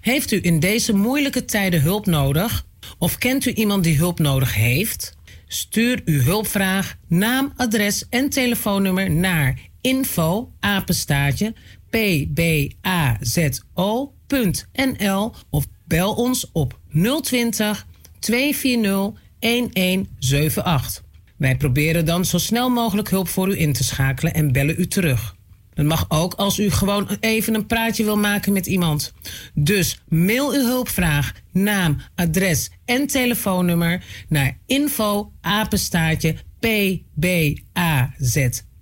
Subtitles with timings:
[0.00, 2.66] Heeft u in deze moeilijke tijden hulp nodig?
[2.98, 5.16] Of kent u iemand die hulp nodig heeft?
[5.46, 11.54] Stuur uw hulpvraag, naam, adres en telefoonnummer naar info apenstaartje
[11.90, 12.94] pbazo.nl
[15.50, 16.78] of bel ons op
[17.22, 17.86] 020
[18.18, 21.02] 240 1178.
[21.36, 24.86] Wij proberen dan zo snel mogelijk hulp voor u in te schakelen en bellen u
[24.86, 25.36] terug.
[25.74, 29.12] Het mag ook als u gewoon even een praatje wil maken met iemand.
[29.54, 36.36] Dus mail uw hulpvraag, naam, adres en telefoonnummer naar info apenstaartje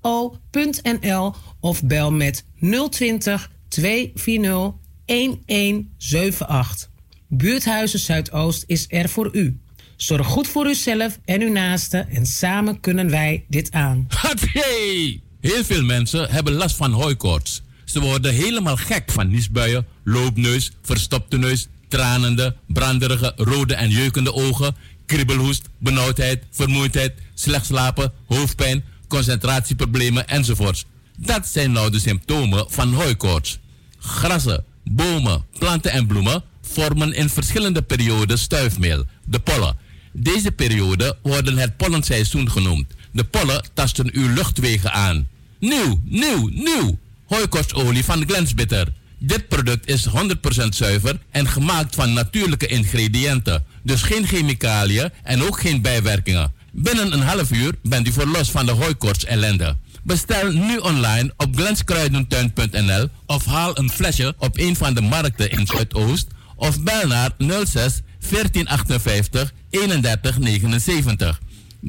[0.06, 2.45] pbazo.nl of bel met
[2.91, 4.74] 020 240
[5.05, 6.88] 1178.
[7.29, 9.60] Buurthuizen Zuidoost is er voor u.
[9.96, 14.07] Zorg goed voor uzelf en uw naasten en samen kunnen wij dit aan.
[14.52, 15.21] Hey!
[15.40, 17.62] Heel veel mensen hebben last van hooikoorts.
[17.84, 24.77] Ze worden helemaal gek van niesbuien, loopneus, verstopte neus, tranende, branderige, rode en jeukende ogen,
[25.07, 30.85] kriebelhoest, benauwdheid, vermoeidheid, slecht slapen, hoofdpijn, concentratieproblemen enzovoorts.
[31.16, 33.59] Dat zijn nou de symptomen van hooikoorts.
[33.99, 39.77] Grassen, bomen, planten en bloemen vormen in verschillende perioden stuifmeel, de pollen.
[40.12, 42.87] Deze periode worden het pollenseizoen genoemd.
[43.12, 45.29] De pollen tasten uw luchtwegen aan.
[45.60, 46.99] Nieuw, nieuw, nieuw.
[47.27, 48.93] Hooikostolie van Glensbitter.
[49.18, 53.65] Dit product is 100% zuiver en gemaakt van natuurlijke ingrediënten.
[53.82, 56.52] Dus geen chemicaliën en ook geen bijwerkingen.
[56.79, 59.77] Binnen een half uur bent u verlost van de hooikoorts ellende.
[60.02, 65.66] Bestel nu online op glenskruidentuin.nl of haal een flesje op een van de markten in
[65.66, 68.00] Zuidoost of bel naar 06
[68.31, 71.41] 1458 3179.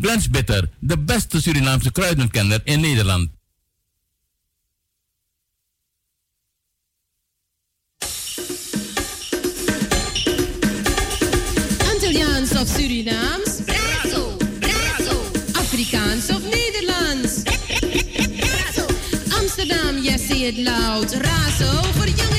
[0.02, 3.30] Glensbitter, de beste Surinaamse kruidenkenner in Nederland.
[11.92, 13.47] Antilliaans of Surinaams?
[20.48, 21.12] It loud.
[21.14, 22.37] Razo voor jongen.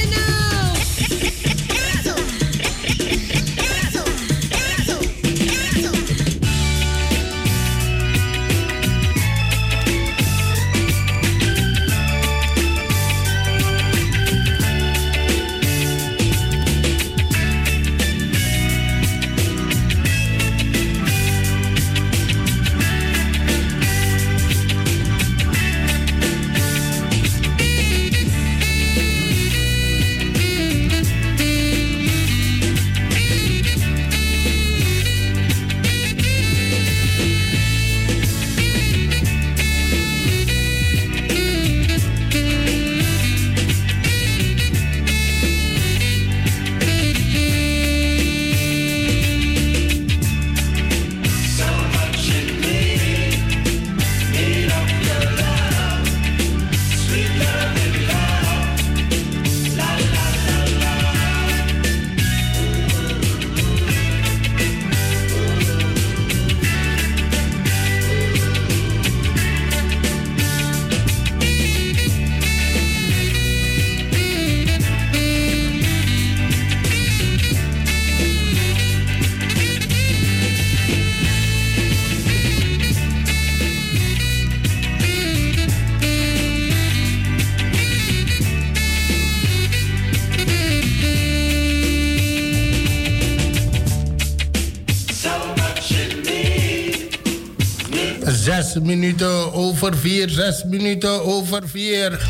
[98.83, 102.27] Minuten over vier, zes minuten over vier.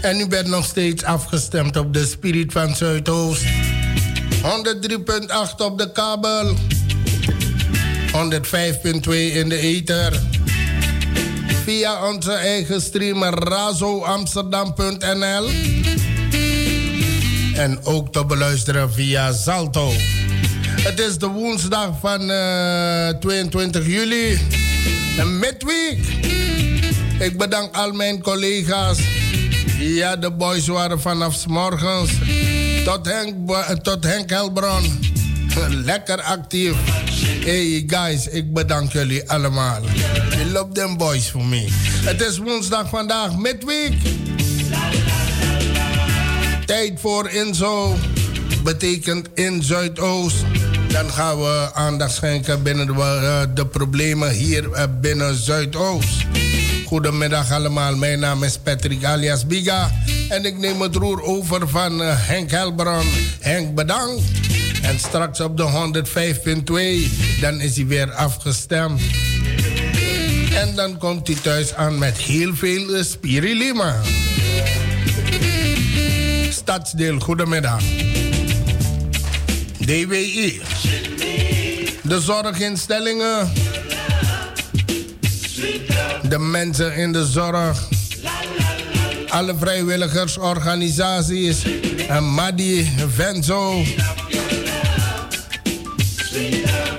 [0.00, 3.42] En u bent nog steeds afgestemd op de Spirit van Zuidoost.
[3.42, 3.48] 103.8
[5.58, 6.54] op de kabel.
[6.54, 6.58] 105.2
[9.10, 10.20] in de ether.
[11.64, 15.48] Via onze eigen streamer razoamsterdam.nl.
[17.54, 19.92] En ook te beluisteren via Zalto.
[20.80, 24.38] Het is de woensdag van uh, eh, 22 juli.
[25.18, 25.98] Een midweek.
[27.18, 28.98] Ik bedank al mijn collega's.
[29.78, 32.10] Ja, de boys waren vanaf s morgens
[32.84, 33.34] tot Henk,
[33.82, 34.98] tot Henk Helbron.
[35.90, 36.74] Lekker actief.
[37.44, 39.80] Hey guys, ik bedank jullie allemaal.
[40.30, 41.66] You love them boys for me.
[42.04, 43.94] Het is woensdag vandaag, midweek.
[46.66, 47.96] Tijd voor Inzo.
[48.62, 50.57] Betekent in Zuidoost.
[50.88, 56.26] Dan gaan we aandacht schenken binnen de, uh, de problemen hier uh, binnen Zuidoost.
[56.86, 59.90] Goedemiddag allemaal, mijn naam is Patrick alias Biga.
[60.28, 63.06] En ik neem het roer over van uh, Henk Helbron.
[63.40, 64.22] Henk, bedankt.
[64.82, 66.02] En straks op de
[67.36, 69.00] 105.2, dan is hij weer afgestemd.
[70.54, 73.94] En dan komt hij thuis aan met heel veel Spirilima.
[76.50, 77.82] Stadsdeel, goedemiddag.
[79.88, 80.60] DWI.
[82.02, 83.52] De zorginstellingen.
[86.28, 87.88] De mensen in de zorg.
[89.28, 91.66] Alle vrijwilligersorganisaties.
[92.08, 93.82] En Madi, Venzo.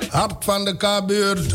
[0.10, 1.54] Hart van de K-buurt.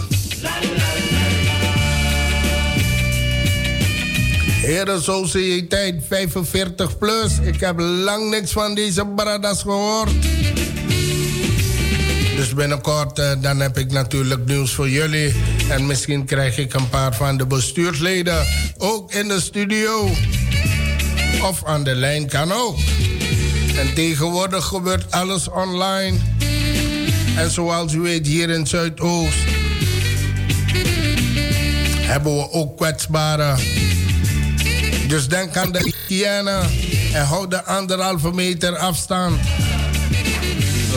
[4.62, 7.32] Heren Sociëteit 45 plus.
[7.42, 10.10] Ik heb lang niks van deze bradas gehoord.
[12.44, 15.34] Dus binnenkort uh, dan heb ik natuurlijk nieuws voor jullie.
[15.68, 18.46] En misschien krijg ik een paar van de bestuursleden
[18.78, 20.10] ook in de studio.
[21.42, 22.76] Of aan de lijn kan ook.
[23.78, 26.18] En tegenwoordig gebeurt alles online.
[27.36, 29.38] En zoals u weet, hier in Zuidoost
[32.00, 33.58] hebben we ook kwetsbaren.
[35.08, 36.60] Dus denk aan de hygiëne
[37.14, 39.40] en houd de anderhalve meter afstand.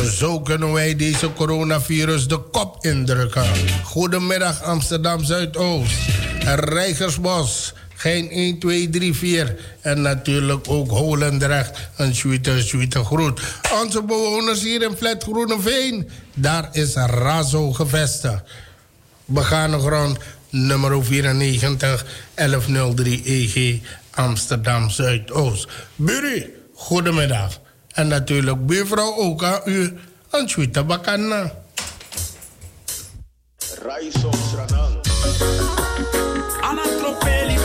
[0.05, 3.45] Zo kunnen wij deze coronavirus de kop indrukken.
[3.83, 5.93] Goedemiddag Amsterdam Zuidoost,
[6.55, 9.55] Rijgersbos, geen 1, 2, 3, 4.
[9.81, 11.89] En natuurlijk ook Holendrecht.
[11.97, 13.41] Een suite, suite groet.
[13.83, 16.09] Onze bewoners hier in Flat Groeneveen.
[16.33, 18.43] Daar is Razo gevestigd.
[19.25, 20.17] Begane grond
[20.49, 22.05] nummer 94
[22.35, 23.79] 1103 EG
[24.11, 25.67] Amsterdam Zuidoost.
[25.95, 27.59] Bury, goedemiddag.
[27.97, 29.97] En natuurlijk buurvrouw ook aan u.
[30.29, 31.51] Een suite bakana.
[33.83, 34.95] Raiso Sranang.
[35.35, 35.65] Anatropeli
[35.95, 37.56] bi anatropeli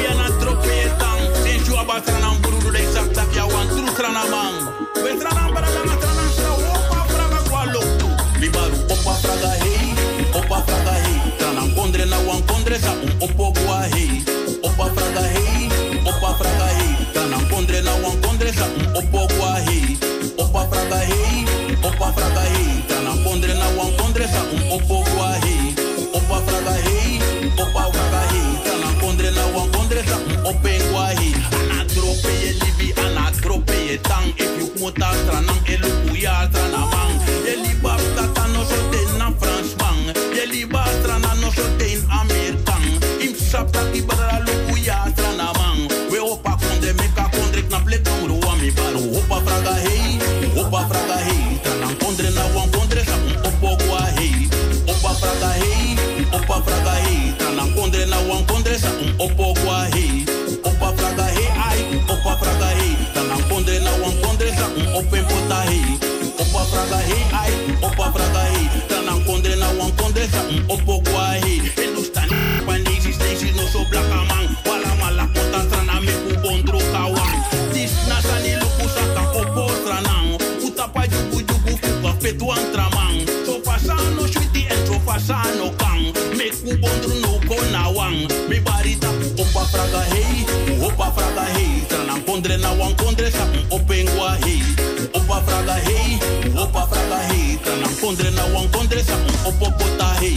[98.03, 99.15] kondre na wan kondre sa
[99.47, 99.71] opo
[100.19, 100.35] hei.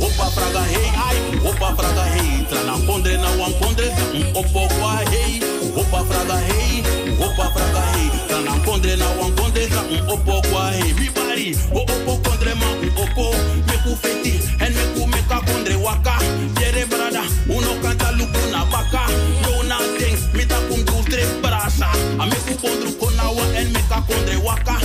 [0.00, 1.18] Opa fraga hei ai,
[1.48, 2.44] opa fraga hei.
[2.46, 4.04] Stranang kondre na wan kondre sa
[4.40, 5.40] opo kwa hei.
[5.80, 6.84] Opa fraga hei,
[7.26, 8.10] opa fraga hei.
[8.26, 9.80] Stranang kondre na wan kondre sa
[10.12, 10.92] opo kwa hei.
[11.00, 12.68] Mi bari, o opo kondre ma
[13.02, 13.32] opo.
[13.66, 16.18] Me ku feti, en me ku meka kondre waka.
[16.60, 18.12] Yere brada, uno kanta
[18.52, 19.08] na baka.
[19.42, 21.88] No nothing, mita kum du strip brasa.
[22.20, 24.75] A me ku kondru konawa en meka kondre waka.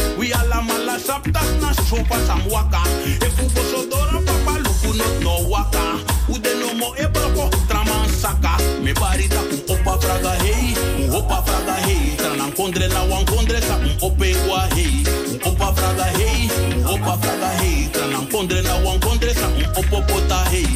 [1.11, 2.83] We ala mala sapta na sopa sam waka.
[3.03, 5.99] E ku boso dora papa luku not no waka.
[6.29, 8.55] Ude no mo e broko traman saka.
[8.81, 10.73] Me bari ta kum opa fraga hei,
[11.11, 12.15] opa fraga hei.
[12.17, 15.03] Tranan kondre na wan kondre sa um ope kwa hei.
[15.43, 16.49] Opa fraga hei,
[16.85, 17.89] opa fraga hei.
[17.91, 20.67] Tranan kondre na wan kondre sa um opo pota hei.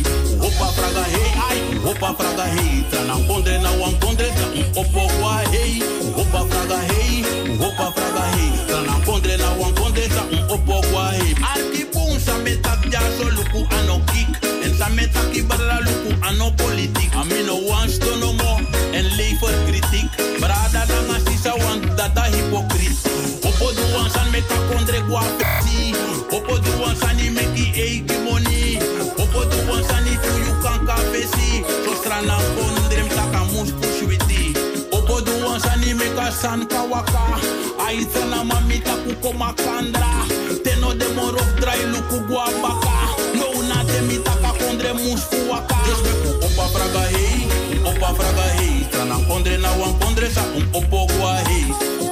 [0.41, 2.83] Opa fraga hei ai, opa fraga hei.
[2.91, 5.81] Tranan kondre na wan kondre sa um opo kwa hei.
[6.19, 7.23] Opa fraga hei,
[7.59, 8.51] opa fraga hei.
[9.95, 11.35] desa un um obogwaim.
[11.41, 14.29] Arki pun sa meta jaso luku ano kick.
[14.63, 17.11] En sa meta kibara luku ano politiek.
[17.15, 18.59] Ami mean no one to no more
[18.93, 20.11] en lay for critique.
[20.39, 22.97] Brada na masisa want dada hypocriet.
[23.47, 25.95] Opo duwan san meta kondre gwa fiti.
[26.35, 28.77] Opo duwan san i meki eiki money.
[29.17, 31.63] Opo duwan san i fuyu kanka fesi.
[31.85, 34.53] Sostra na kondrem saka mus pushwiti.
[34.91, 37.64] Opo duwan san i meka san kawaka.
[37.85, 40.25] Aitana mamita kuko makandra.
[40.63, 42.95] Teno de morof dry luku guabaka.
[43.37, 45.75] No na te mitaka kondre musfu waka.
[46.45, 47.45] Opa fraga hey,
[47.85, 48.85] opa fraga hey.
[48.91, 51.65] Trana kondre na wan kondre sa um opo gua hey.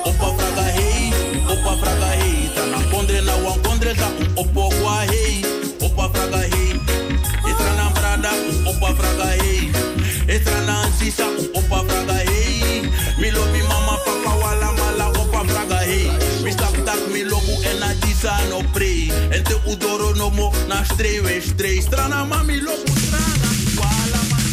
[0.06, 1.12] Opa fraga hey,
[1.50, 2.50] opa fraga hey.
[2.56, 4.70] Trana kondre na wan kondre sa um opo
[20.84, 21.82] no mo na strewe stre.
[21.82, 23.50] Strana mami lobu strana.
[23.80, 24.46] Wala man.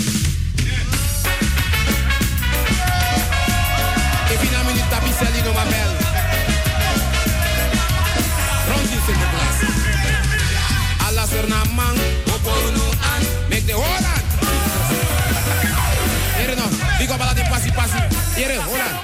[4.31, 5.91] If you not tapi selling no mabel.
[8.71, 9.59] Rond in Sinterklaas.
[11.07, 11.97] Alles er na man,
[12.27, 14.23] opo no an, make the hold on.
[16.39, 16.67] Here no,
[16.99, 17.99] big up ala de passi passi.
[18.37, 18.95] Here, hold on.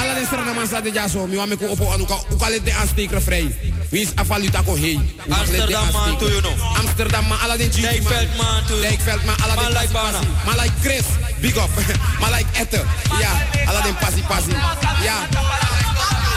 [0.00, 2.60] Ala de serna man sa de jaso, mi wa me ko opo anu ka ukale
[2.64, 3.69] de aansteker vrij.
[3.90, 5.02] Wie is afvaluta ko heen?
[5.26, 6.54] Amsterdam man to you know.
[6.78, 7.82] Amsterdam man, ala de G.
[7.82, 8.86] Dijkveld man to you.
[8.86, 10.54] Dijkveld man, ala de Man like passi Bana.
[10.62, 11.06] like Chris,
[11.42, 11.70] big up.
[12.30, 12.84] Like Ette,
[13.18, 13.32] ja.
[13.66, 14.54] Ala de passi passi.
[15.02, 15.26] Ja.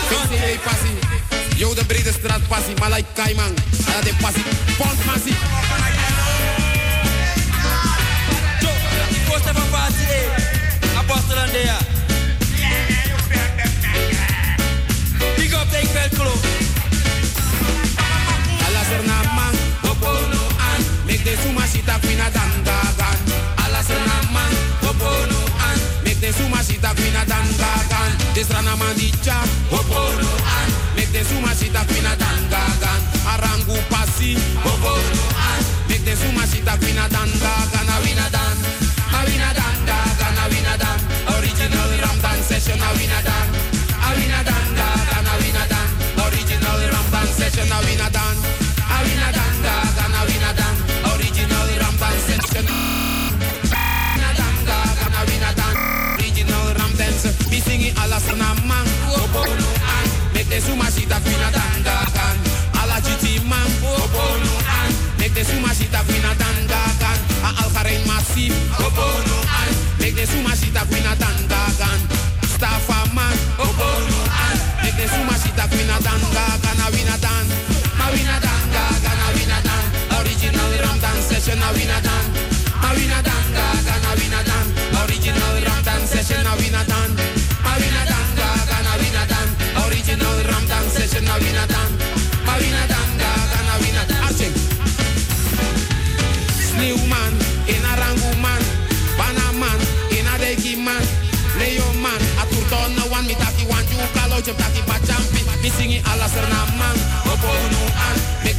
[0.10, 0.91] VCW passi.
[1.55, 2.74] Yo de brede straat passi.
[2.79, 3.53] Man like Kaiman.
[3.86, 4.41] Ala de passi.
[4.77, 5.33] Pont passi.
[8.62, 8.69] Zo,
[9.29, 10.98] Costa van Passie, eh.
[10.98, 11.77] Apostel Andea.
[15.38, 16.62] Big up Dijkveld Club.
[19.01, 20.85] Naman, go pull no hand.
[21.07, 23.17] Make the suma shita queen a danda gan.
[23.65, 25.81] Alas Naman, go pull no hand.
[26.05, 27.15] Make the suma shita queen
[28.93, 29.38] dicha,
[29.69, 30.71] go pull no hand.
[30.95, 32.05] Make the suma shita queen
[33.89, 35.65] pasi, go pull no hand.
[35.89, 36.13] Make the
[37.09, 37.53] dan, dan da
[40.77, 41.00] gan.
[41.33, 43.47] Original ram dan session a win a dan.
[46.25, 48.62] Original ram dan session a.
[60.65, 62.38] suma sita kwina dan gagan.
[62.82, 63.67] Alla GT man.
[63.84, 64.91] Opo no an.
[65.20, 67.20] Make the suma sita kwina dan gagan.
[67.43, 68.55] A Algarein massief.
[68.79, 69.72] Opo no an.
[70.00, 72.00] Make the suma sita kwina dan gagan.
[72.55, 73.36] Staffa man.
[73.60, 74.58] Opo no an.
[74.84, 76.77] Make the suma sita kwina dan gagan.
[76.79, 77.62] A wina dan.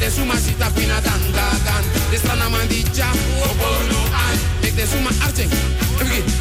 [0.05, 3.09] The suma sita kwina dan gagan, de strana man di cha,
[3.41, 5.09] opo no an, make the suma
[6.01, 6.34] every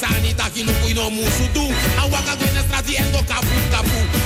[0.00, 1.64] sani taki luku musu tu
[2.00, 4.19] Awaka gwena strati endo kapu kapu.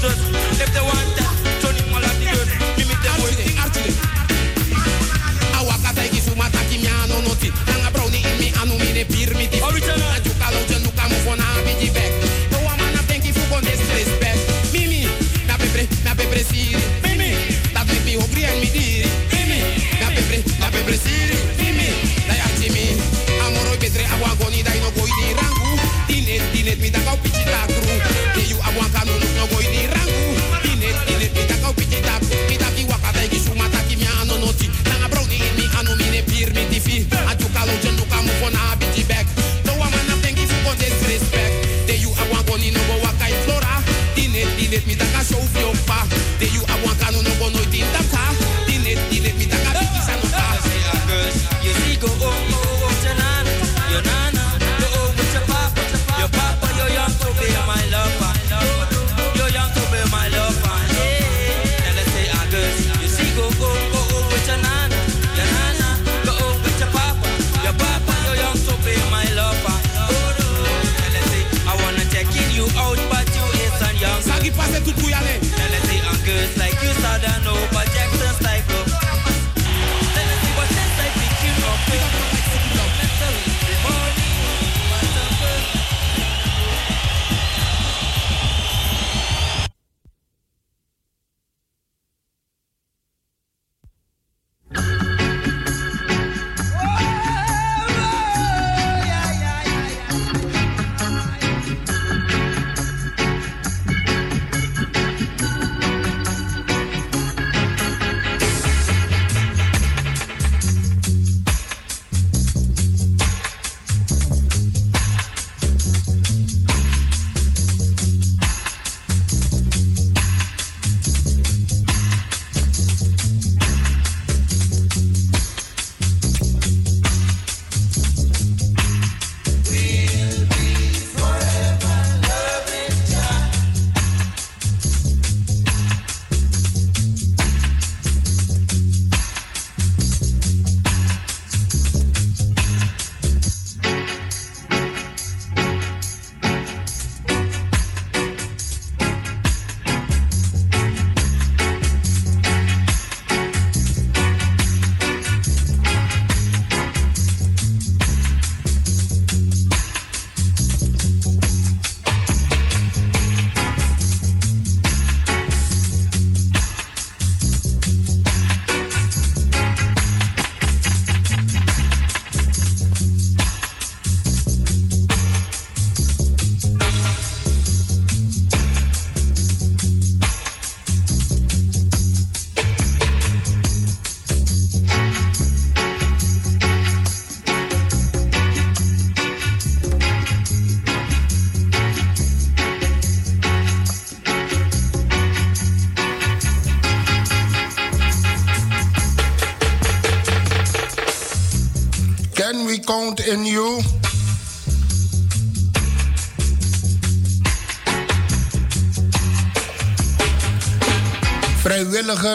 [0.00, 0.39] just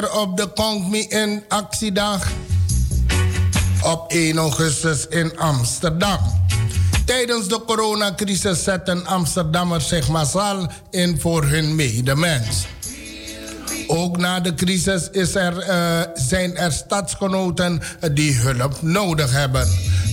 [0.03, 2.27] Op de Me In actiedag
[3.81, 6.19] op 1 augustus in Amsterdam.
[7.05, 12.65] Tijdens de coronacrisis zetten Amsterdammers zich massaal in voor hun medemens.
[13.87, 17.81] Ook na de crisis is er, uh, zijn er stadsgenoten
[18.13, 19.67] die hulp nodig hebben.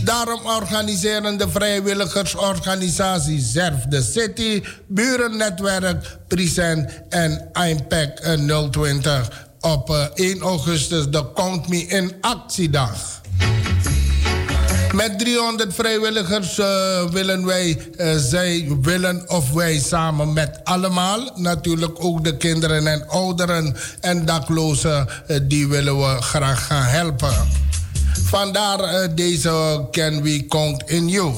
[0.05, 8.23] Daarom organiseren de vrijwilligersorganisatie Zerf de City, Burennetwerk, Present en Impact
[8.71, 13.21] 020 op 1 augustus de Count Me in actiedag.
[14.93, 16.67] Met 300 vrijwilligers uh,
[17.11, 23.09] willen wij, uh, zij willen of wij samen met allemaal, natuurlijk ook de kinderen en
[23.09, 25.09] ouderen en daklozen,
[25.43, 27.35] die willen we graag gaan helpen.
[28.25, 31.33] Vandaar deze Can We Count in You.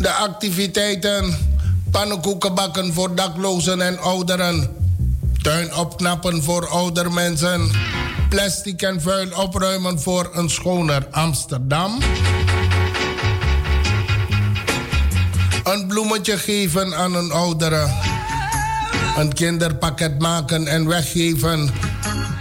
[0.00, 1.36] De activiteiten,
[1.90, 4.78] pannenkoeken bakken voor daklozen en ouderen
[5.42, 7.70] Tuin opknappen voor ouder mensen.
[8.28, 11.98] Plastic en vuil opruimen voor een schoner Amsterdam.
[15.64, 17.86] Een bloemetje geven aan een oudere.
[19.16, 21.70] Een kinderpakket maken en weggeven.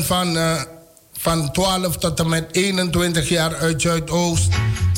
[0.00, 0.62] van, uh,
[1.18, 4.48] van 12 tot en met 21 jaar uit Zuidoost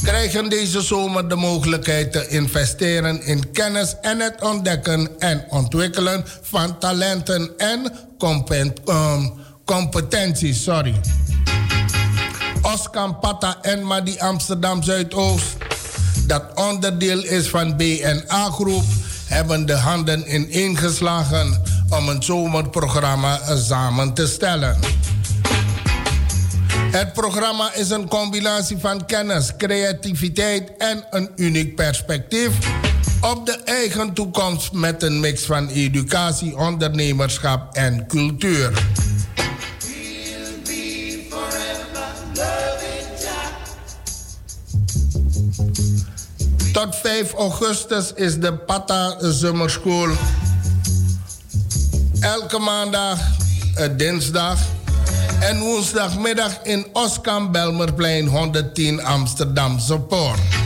[0.03, 6.79] krijgen deze zomer de mogelijkheid te investeren in kennis en het ontdekken en ontwikkelen van
[6.79, 7.93] talenten en
[8.87, 9.33] um,
[9.65, 10.63] competenties.
[10.63, 10.95] Sorry.
[12.63, 15.57] Oscar Pata en Madi Amsterdam Zuidoost,
[16.27, 18.85] dat onderdeel is van BNA Groep,
[19.27, 24.79] hebben de handen ineengeslagen om een zomerprogramma samen te stellen.
[26.91, 32.53] Het programma is een combinatie van kennis, creativiteit en een uniek perspectief
[33.21, 38.73] op de eigen toekomst met een mix van educatie, ondernemerschap en cultuur.
[46.73, 50.09] Tot 5 augustus is de Pata Zomerschool
[52.25, 53.19] elke maandag,
[53.79, 54.59] uh, dinsdag
[55.41, 60.64] en woensdagmiddag in Oskam Belmerplein 110 Amsterdam Support.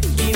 [0.00, 0.16] bad.
[0.16, 0.33] Give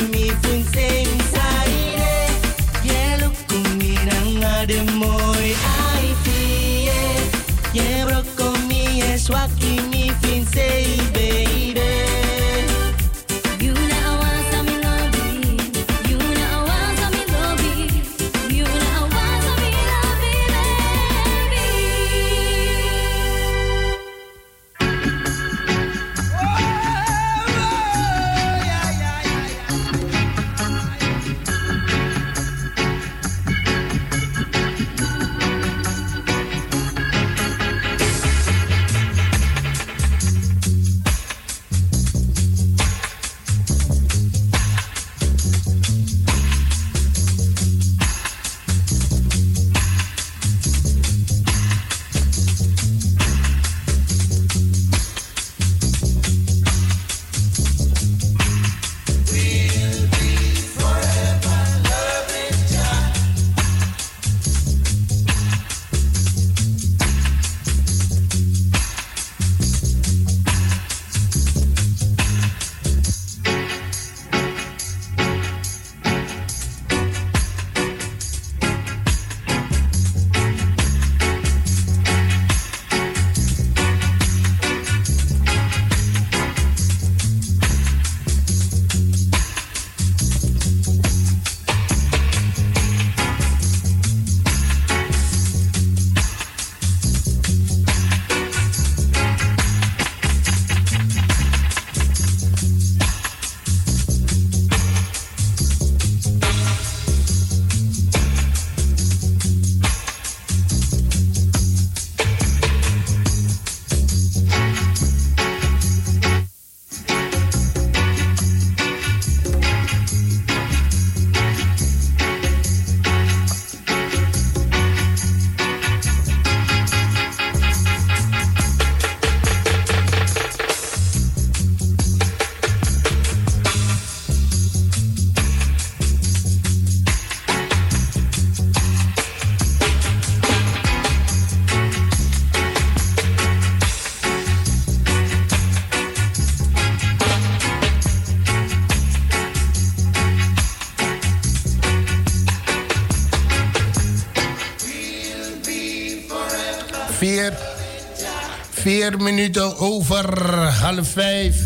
[158.89, 161.57] vier minuten over half vijf.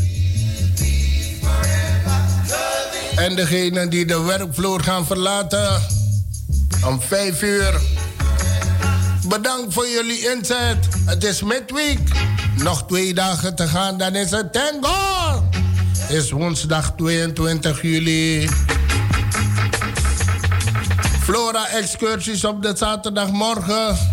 [3.17, 5.83] En degenen die de werkvloer gaan verlaten
[6.87, 7.81] om vijf uur.
[9.29, 10.89] Bedankt voor jullie inzet.
[11.07, 11.99] Het is midweek.
[12.57, 15.43] Nog twee dagen te gaan, dan is het tango.
[16.09, 18.49] Is woensdag 22 juli.
[21.21, 24.12] Flora excursies op de zaterdagmorgen.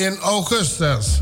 [0.00, 1.20] In augustus.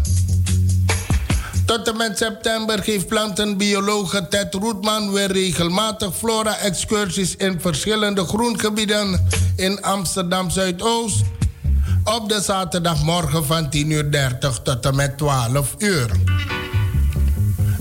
[1.66, 9.82] Tot en met september geeft plantenbiologe Ted Roetman weer regelmatig flora-excursies in verschillende groengebieden in
[9.82, 11.22] Amsterdam Zuidoost.
[12.04, 14.28] Op de zaterdagmorgen van 10.30 uur
[14.62, 16.10] tot en met 12 uur.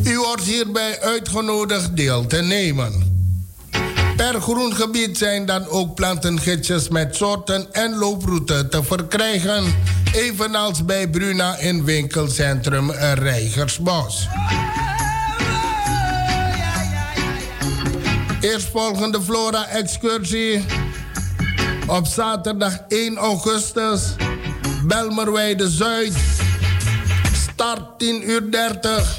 [0.03, 3.15] U wordt hierbij uitgenodigd deel te nemen.
[4.17, 9.63] Per Per groengebied zijn dan ook plantengidsjes met soorten en looproute te verkrijgen.
[10.17, 14.27] Evenals bij Bruna in winkelcentrum Rijgersbos.
[18.41, 20.65] Eerstvolgende Flora-excursie
[21.87, 24.01] op zaterdag 1 augustus.
[24.83, 26.13] Belmerweide Zuid.
[27.51, 29.17] Start 10 uur 30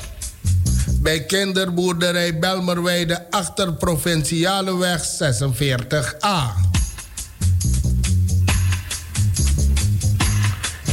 [1.01, 6.78] bij kinderboerderij Belmerweide achter Provinciale weg 46A.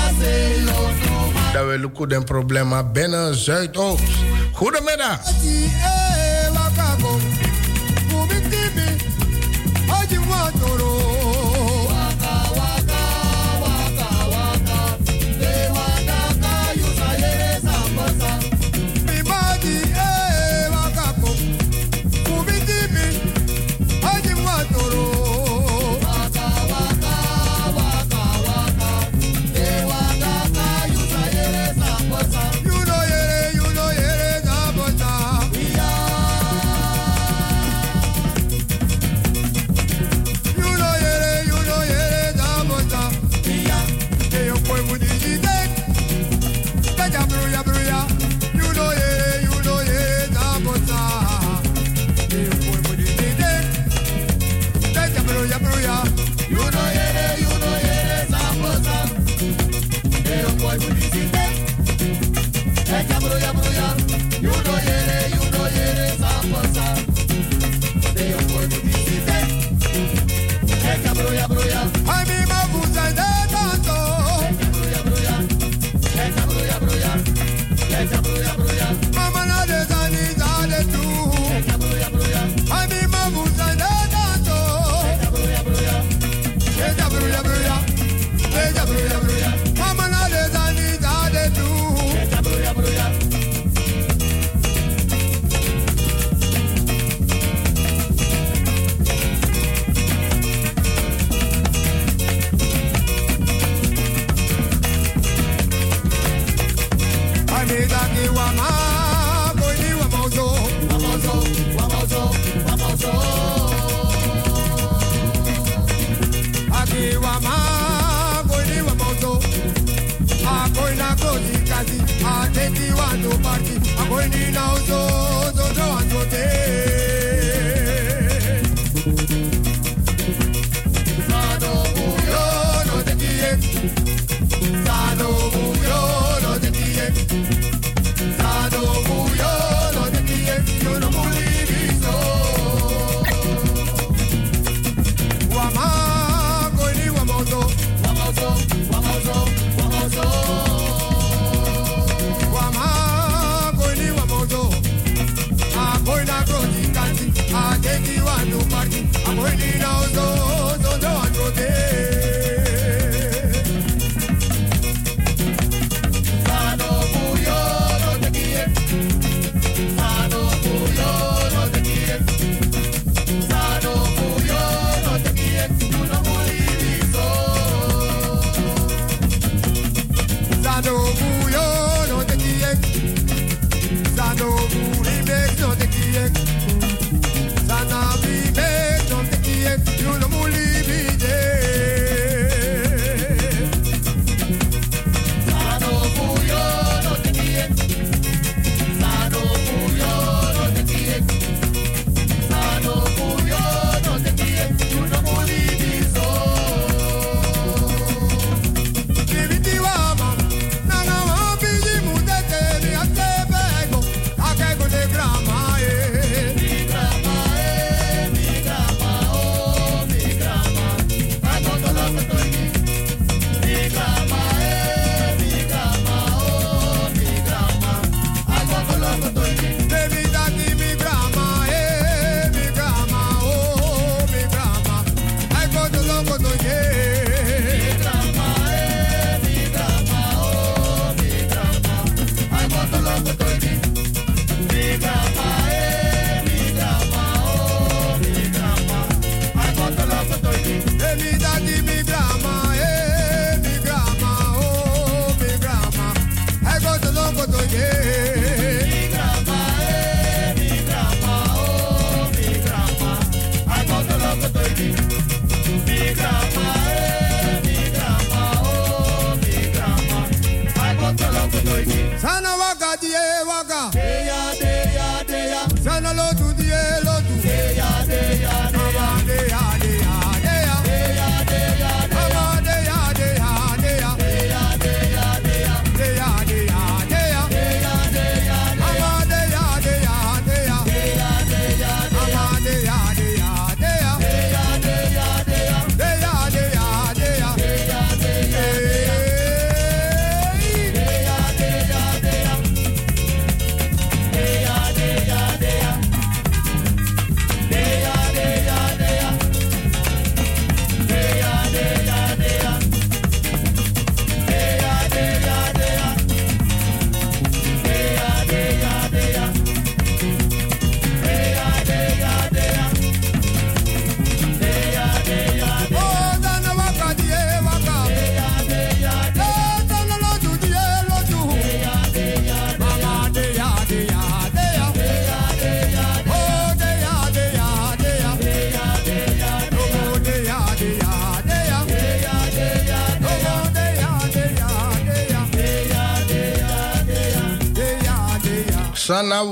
[1.52, 4.02] Dat we lukken den problema binnen Zuidoost.
[4.52, 5.20] Goedemiddag.
[5.24, 6.02] Goedemiddag.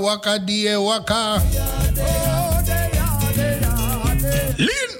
[0.00, 1.42] Waka die waka.
[4.56, 4.90] Lin.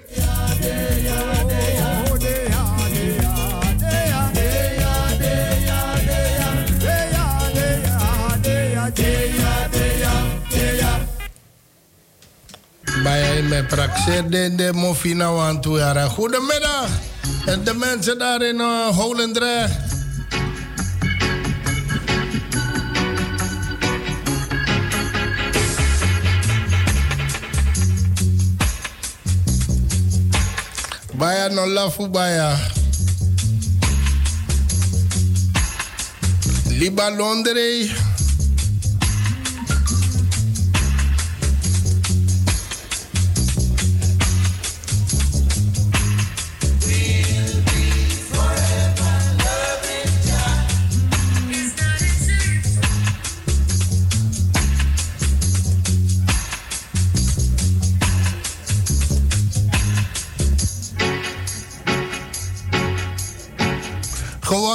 [13.03, 15.67] Bij me praxeer de de mofina want
[16.11, 16.89] Goedemiddag.
[17.47, 19.80] En de mensen daar in uh, Holendrecht.
[31.51, 32.57] No lafu baya.
[36.79, 38.10] Liba Londre.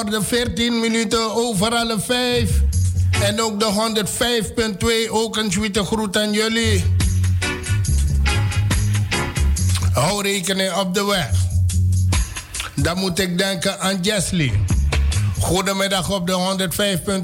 [0.06, 2.50] Geworden 14 minuten over alle 5.
[3.22, 4.04] En ook de
[5.08, 6.84] 105.2 ook een tweede groet aan jullie.
[9.94, 11.30] Hou rekening op de weg.
[12.76, 14.52] Dan moet ik denken aan Jesly.
[15.40, 16.68] Goedemiddag op de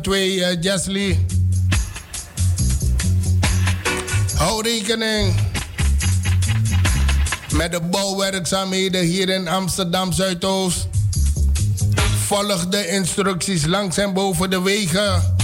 [0.03, 1.25] 105.2 uh, Jesly.
[4.35, 5.35] Hou rekening
[7.53, 10.90] met de bouwwerkzaamheden hier in Amsterdam Zuidoost.
[12.31, 15.35] Volg de instructies langs en boven de wegen.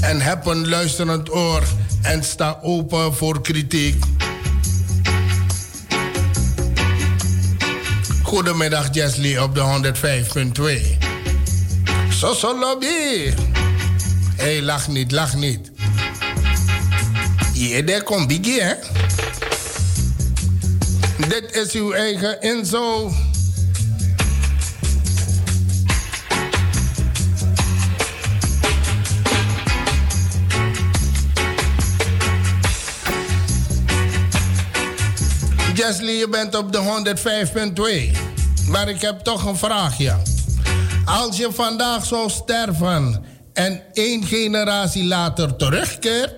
[0.00, 1.62] En heb een luisterend oor
[2.02, 4.04] en sta open voor kritiek.
[8.22, 9.94] Goedemiddag Jesly op de
[10.90, 10.98] 105.2.
[12.08, 12.86] Soso lobby.
[12.86, 13.34] Hé,
[14.36, 15.70] hey, lach niet, lach niet.
[17.84, 18.74] Daar komt Biggie, hè?
[21.28, 23.12] Dit is uw eigen Inzo.
[35.78, 37.14] Jesly, je bent op de
[38.64, 38.70] 105.2.
[38.70, 40.16] Maar ik heb toch een vraagje.
[41.04, 46.34] Als je vandaag zou sterven en één generatie later terugkeert,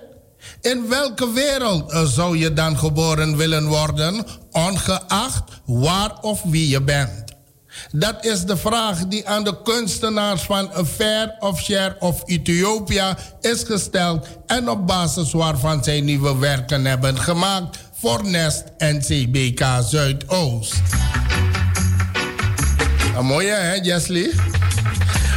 [0.60, 6.82] in welke wereld eh, zou je dan geboren willen worden, ongeacht waar of wie je
[6.82, 7.24] bent?
[7.92, 13.62] Dat is de vraag die aan de kunstenaars van Affair of Share of Ethiopia is
[13.62, 20.74] gesteld en op basis waarvan zij nieuwe werken hebben gemaakt voor Nest en CBK Zuidoost.
[23.16, 24.30] Een mooie hè, Jesly?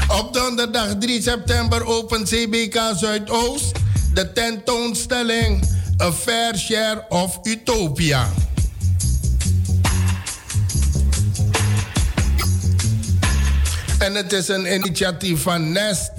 [0.07, 3.71] Op donderdag 3 september opent CBK Zuidoost
[4.13, 5.63] de tentoonstelling
[6.01, 8.29] A Fair Share of Utopia.
[13.99, 16.11] En het is een initiatief van Nest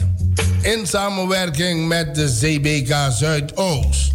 [0.62, 4.13] In samenwerking met de CBK Zuidoost.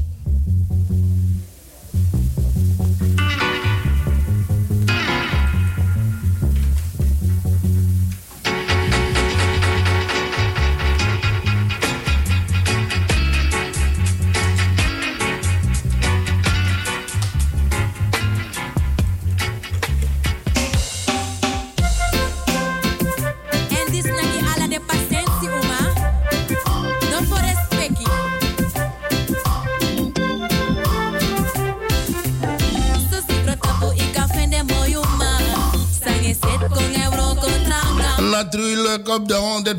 [39.10, 39.74] Op de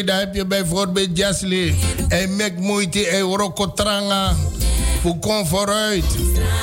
[0.00, 1.74] 105.2, daar heb je bijvoorbeeld Jesly.
[2.08, 4.34] Hij maakt moeite, hij rokotranga.
[5.02, 6.04] Hoe kom vooruit.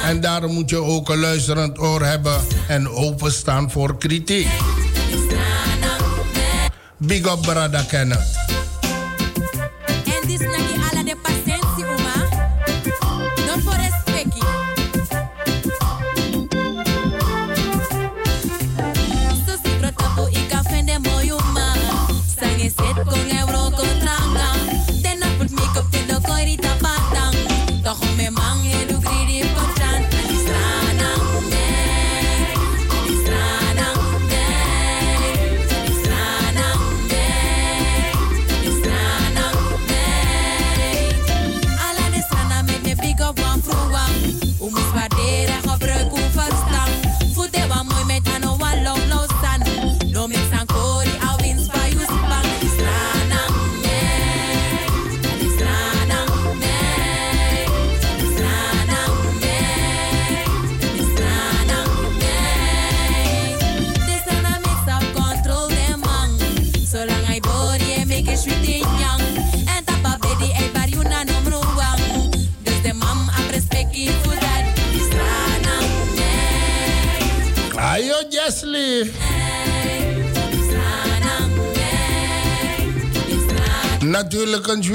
[0.04, 4.48] En daarom moet je ook een luisterend oor hebben en openstaan voor kritiek.
[6.98, 7.86] Big up, brada.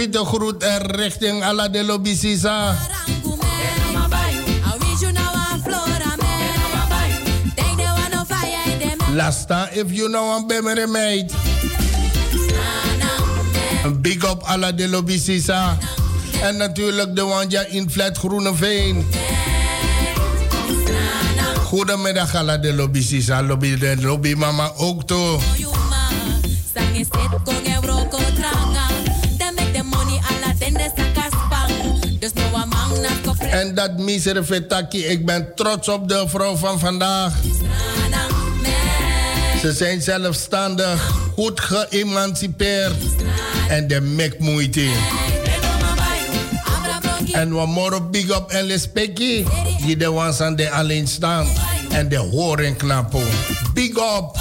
[0.07, 0.63] Tweede groet
[0.95, 2.77] richting Ala de Lobisisa.
[9.15, 10.47] Lasta, if you know I'm
[10.93, 11.27] mate.
[13.85, 15.79] Een big up Ala de Lobisisa.
[16.43, 19.07] En natuurlijk de Wanja in Flat Groeneveen.
[21.65, 23.43] Goedemiddag Ala de Lobisisa.
[23.43, 25.39] Lobby de lobby mama ook toe.
[33.57, 37.35] En dat misere vetaki, ik ben trots op de vrouw van vandaag.
[39.61, 42.95] Ze zijn zelfstandig, goed geëmancipeerd
[43.69, 44.89] en de mek moeite.
[47.33, 49.47] En we morgen big up en respectie,
[49.87, 51.47] die de ones aan de alleen staan
[51.91, 53.25] en de horen knappen.
[53.75, 54.37] Big up.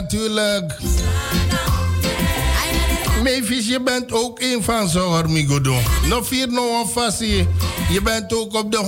[0.00, 0.76] Natuurlijk.
[3.22, 5.76] Mavis, je bent ook een van ze, hoor, Migodo.
[6.08, 7.46] Nog vier nog een.
[7.90, 8.82] Je bent ook op de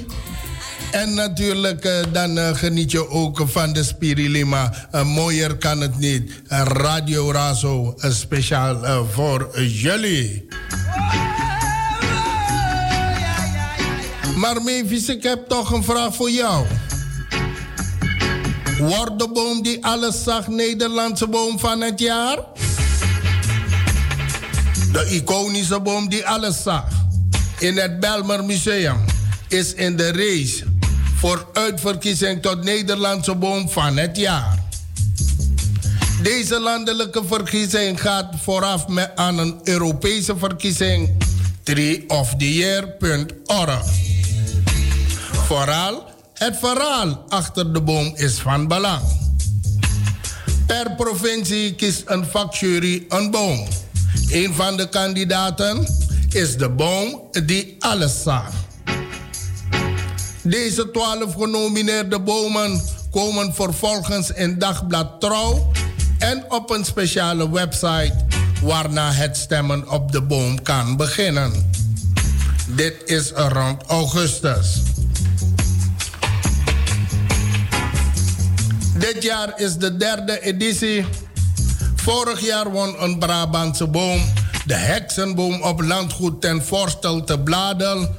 [0.00, 0.06] 105.2.
[0.90, 4.88] En natuurlijk, eh, dan eh, geniet je ook van de Spirilima.
[4.90, 6.32] Eh, mooier kan het niet.
[6.48, 10.48] Radio Razo, speciaal voor jullie.
[14.36, 16.66] Maar Mavis, ik heb toch een vraag voor jou.
[18.78, 22.38] Wordt de boom die alles zag Nederlandse boom van het jaar?
[24.92, 26.84] De iconische boom die alles zag
[27.58, 29.04] in het Belmer Museum
[29.48, 30.64] is in de race
[31.16, 34.58] voor uitverkiezing tot Nederlandse boom van het jaar.
[36.22, 41.10] Deze landelijke verkiezing gaat vooraf met aan een Europese verkiezing
[41.62, 43.84] treeoftheyear.org.
[45.46, 49.02] Vooral het verhaal achter de boom is van belang.
[50.66, 53.66] Per provincie kiest een vakjury een boom.
[54.30, 55.86] Een van de kandidaten
[56.28, 58.50] is de boom die alles zag.
[60.42, 62.80] Deze twaalf genomineerde bomen
[63.10, 65.70] komen vervolgens in Dagblad Trouw
[66.18, 68.14] en op een speciale website
[68.62, 71.70] waarna het stemmen op de boom kan beginnen.
[72.66, 74.82] Dit is rond augustus.
[78.98, 81.04] Dit jaar is de derde editie.
[81.96, 84.20] Vorig jaar won een Brabantse boom,
[84.66, 88.14] de heksenboom op landgoed ten Forstel te Bladel,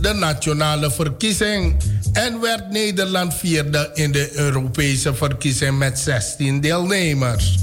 [0.00, 1.76] de nationale verkiezing
[2.12, 7.58] en werd Nederland vierde in de Europese verkiezing met 16 deelnemers.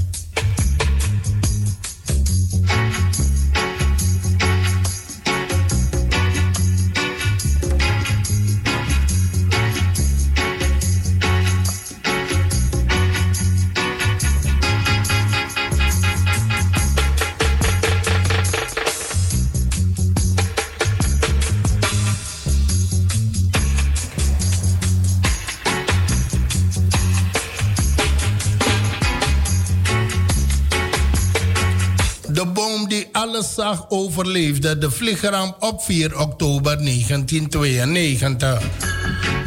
[34.20, 38.64] overleefde de vliegramp op 4 oktober 1992.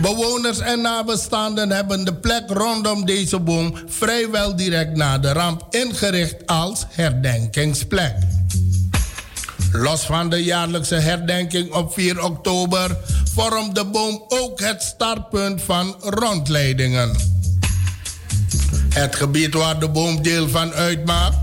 [0.00, 6.46] Bewoners en nabestaanden hebben de plek rondom deze boom vrijwel direct na de ramp ingericht
[6.46, 8.14] als herdenkingsplek.
[9.72, 12.96] Los van de jaarlijkse herdenking op 4 oktober
[13.34, 17.16] vormt de boom ook het startpunt van rondleidingen.
[18.88, 21.36] Het gebied waar de boom deel van uitmaakt,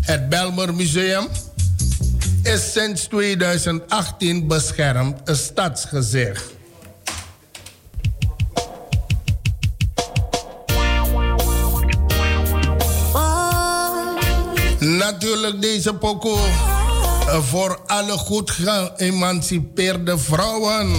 [0.00, 1.28] het Belmer Museum,
[2.42, 6.50] is sinds 2018 beschermd een stadsgezicht.
[14.78, 16.38] Natuurlijk deze pokoe
[17.40, 20.90] voor alle goed geëmancipeerde vrouwen.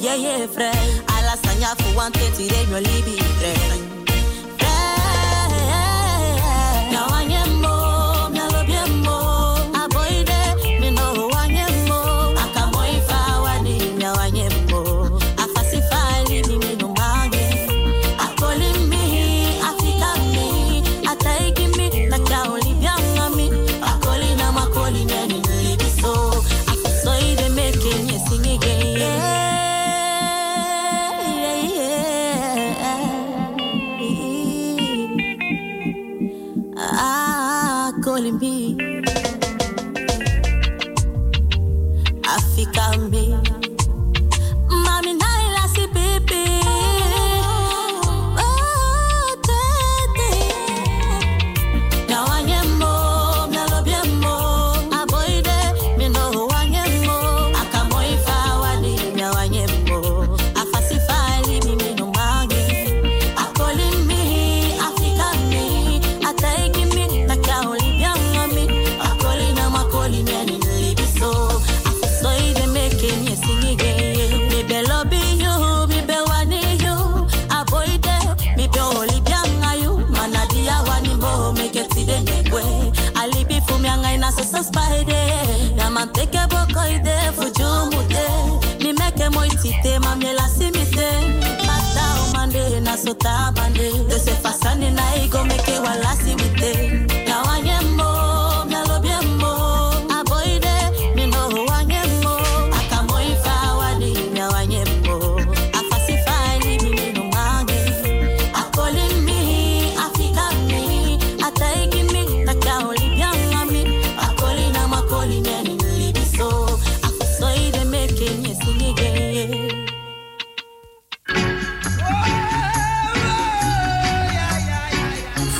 [0.00, 1.02] yeah, yeah, vrij.
[1.06, 3.75] for sagna fu ante tire mio libi, vrij.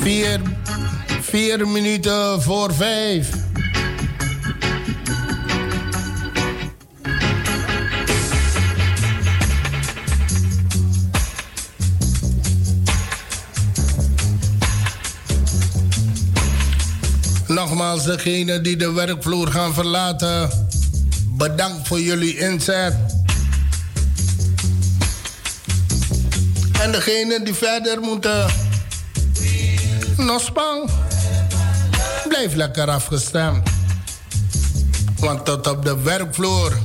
[0.07, 0.41] Vier,
[1.21, 3.29] vier minuten voor vijf.
[17.47, 20.49] Nogmaals, degene die de werkvloer gaan verlaten,
[21.37, 22.95] bedankt voor jullie inzet.
[26.81, 28.66] En degene die verder moeten,
[30.17, 30.89] nog spang.
[32.27, 33.69] Blijf lekker afgestemd.
[35.19, 36.77] Want tot op de werkvloer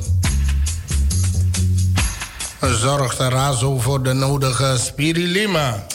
[2.61, 5.87] zorgt de Razo voor de nodige spirilima.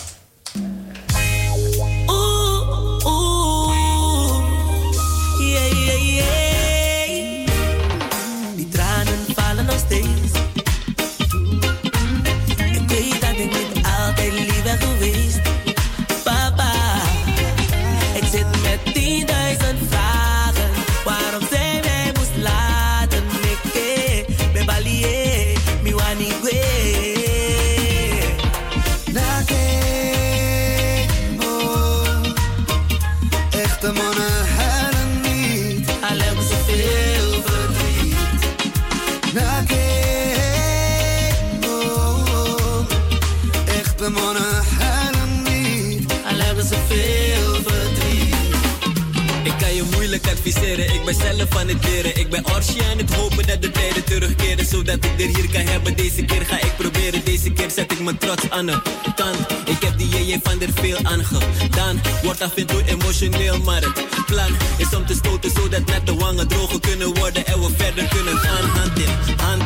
[51.65, 54.65] Ik ben Orsi aan het hopen dat de tijden terugkeren.
[54.65, 55.95] Zodat ik er hier kan hebben.
[55.95, 58.81] Deze keer ga ik proberen, deze keer zet ik mijn trots aan de
[59.15, 59.37] kant.
[59.65, 62.01] Ik heb die JJ van der veel aangedaan.
[62.23, 65.51] Wordt af en toe emotioneel, maar het plan is om te stoten.
[65.51, 67.45] Zodat net de wangen droger kunnen worden.
[67.45, 69.63] En we verder kunnen gaan, hand in hand.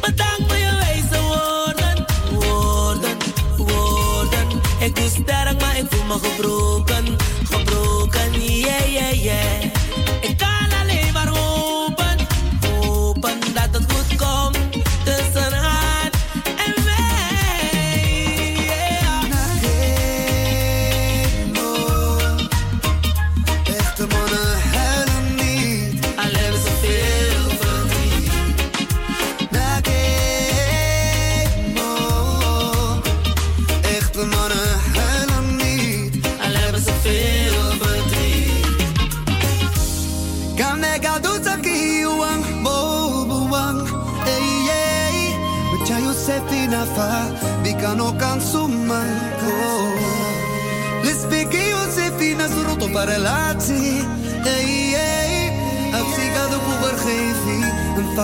[0.00, 3.16] Bedankt voor je wijze woorden, woorden,
[3.56, 4.60] woorden.
[4.80, 7.04] Ik doe sterk, maar ik voel me gebroken,
[7.44, 9.83] gebroken, yeah, yeah, yeah.
[10.24, 10.63] Ik kan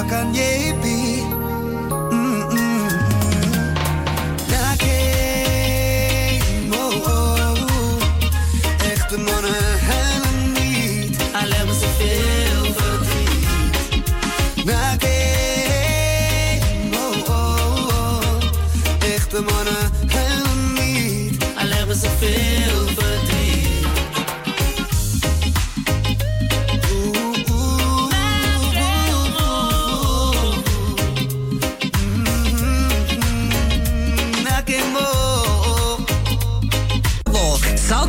[0.00, 0.89] Een vak aan jepi.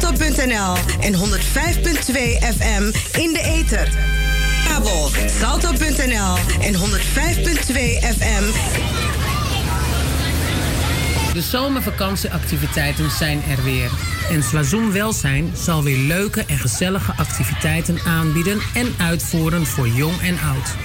[0.01, 1.19] Salto.nl en 105.2
[2.57, 2.83] FM
[3.19, 3.89] in de ether.
[4.67, 6.79] Kabel Salto.nl en 105.2
[8.17, 8.43] FM.
[11.33, 13.91] De zomervakantieactiviteiten zijn er weer.
[14.29, 20.39] En Slazoen Welzijn zal weer leuke en gezellige activiteiten aanbieden en uitvoeren voor jong en
[20.39, 20.75] oud.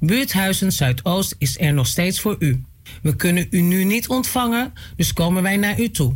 [0.00, 2.64] Buurthuizen Zuidoost is er nog steeds voor u.
[3.02, 6.14] We kunnen u nu niet ontvangen, dus komen wij naar u toe.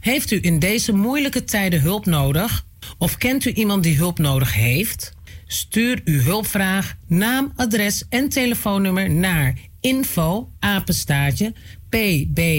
[0.00, 2.66] Heeft u in deze moeilijke tijden hulp nodig?
[2.98, 5.12] Of kent u iemand die hulp nodig heeft?
[5.46, 11.52] Stuur uw hulpvraag, naam, adres en telefoonnummer naar info apenstaartje
[11.88, 12.52] pbazo.nl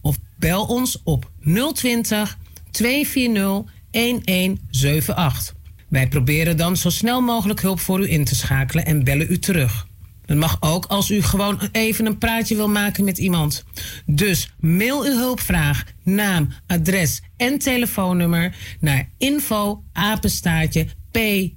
[0.00, 1.30] of bel ons op
[1.74, 2.38] 020
[2.70, 5.59] 240 1178.
[5.90, 9.38] Wij proberen dan zo snel mogelijk hulp voor u in te schakelen en bellen u
[9.38, 9.88] terug.
[10.26, 13.64] Het mag ook als u gewoon even een praatje wil maken met iemand.
[14.06, 19.84] Dus mail uw hulpvraag, naam, adres en telefoonnummer naar info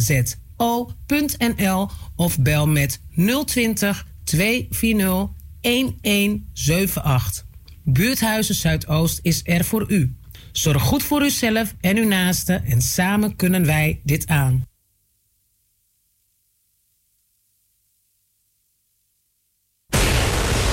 [2.16, 3.00] of bel met
[3.44, 5.28] 020 240
[5.60, 7.44] 1178.
[7.84, 10.16] Buurthuizen Zuidoost is er voor u.
[10.53, 14.66] Zorg goed voor uzelf en uw naasten en samen kunnen wij dit aan.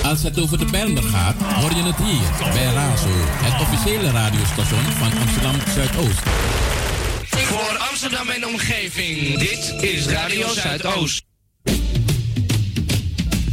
[0.03, 4.83] Als het over de Bijlmer gaat, hoor je het hier bij Razo, het officiële radiostation
[4.83, 6.19] van Amsterdam Zuidoost.
[7.23, 11.23] Voor Amsterdam en omgeving, dit is Radio Zuidoost.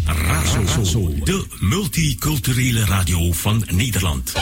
[0.04, 4.32] Razo, de multiculturele radio van Nederland.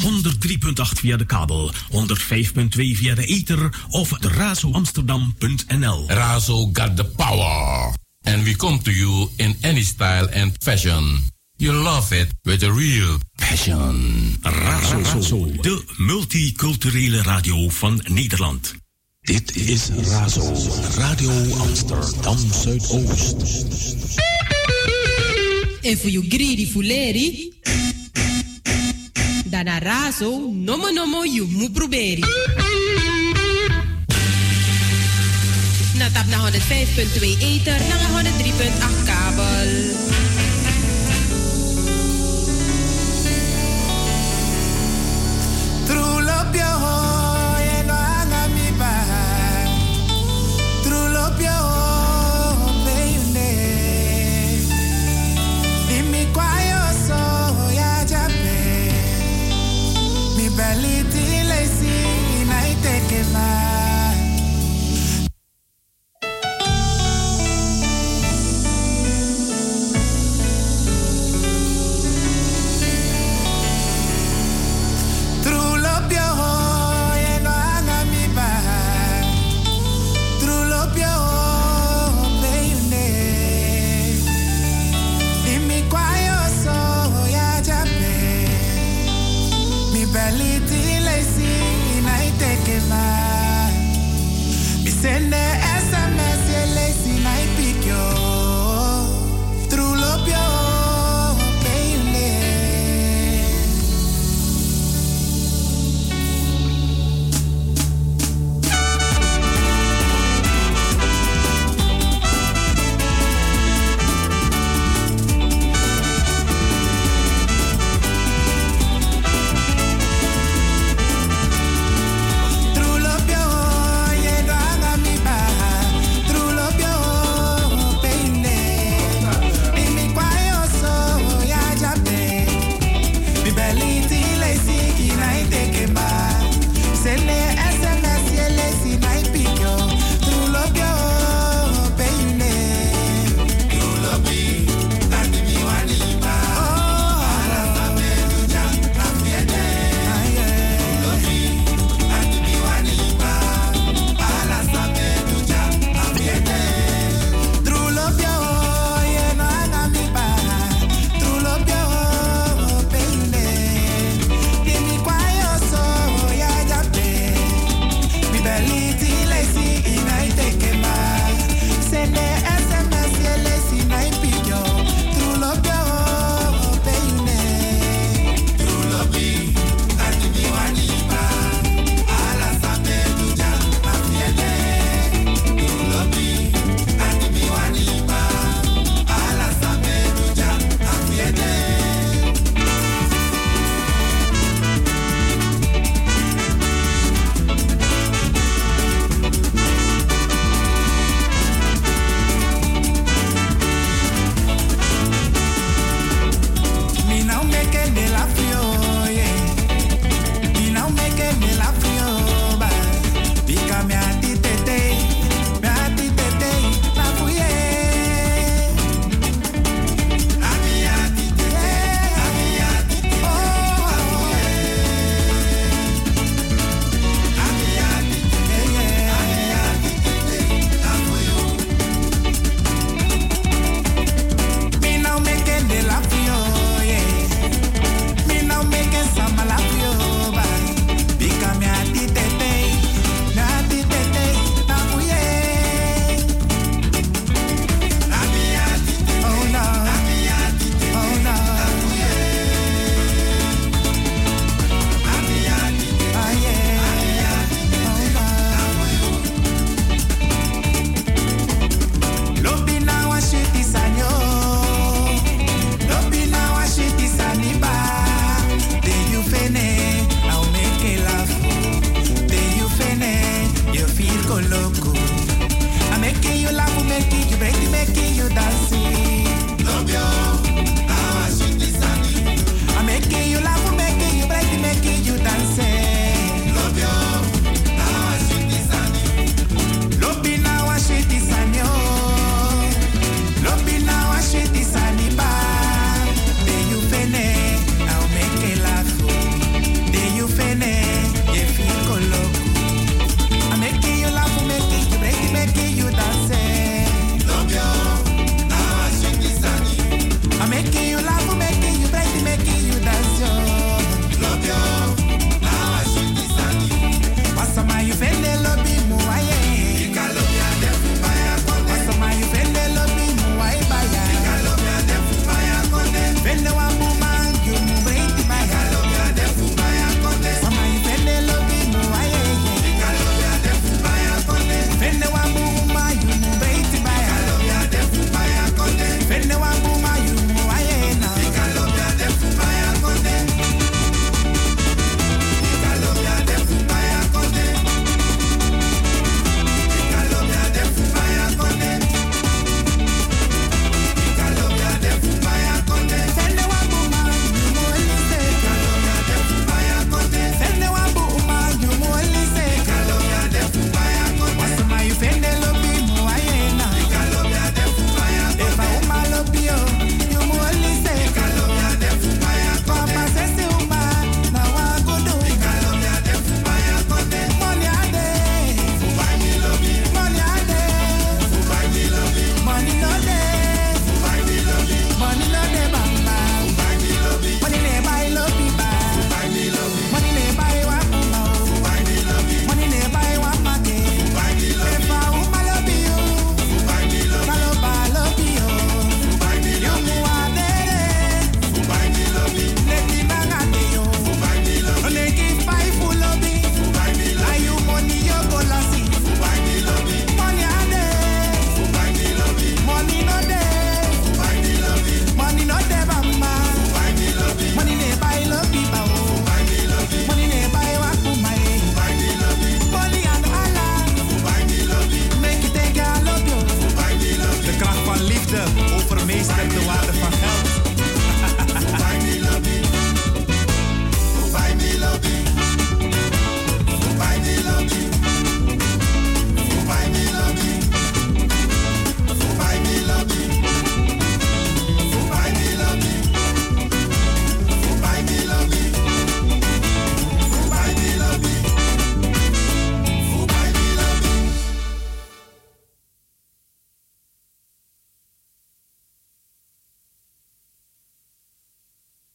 [0.00, 6.04] 103.8 via de kabel, 105.2 via de ether of razoamsterdam.nl.
[6.08, 7.92] Razo got the power.
[8.22, 11.18] And we come to you in any style and fashion.
[11.56, 14.36] You love it with a real passion.
[14.42, 18.74] Razo, de multiculturele radio van Nederland.
[19.20, 20.54] Dit is Razo,
[20.96, 23.36] Radio Amsterdam Zuidoost.
[25.80, 27.52] En voor you greedy fuleri,
[29.64, 32.24] dana raso, nomo nomo you mu proberi.
[36.00, 39.89] Na tap na 105.2 ether, na 103.8 kabel.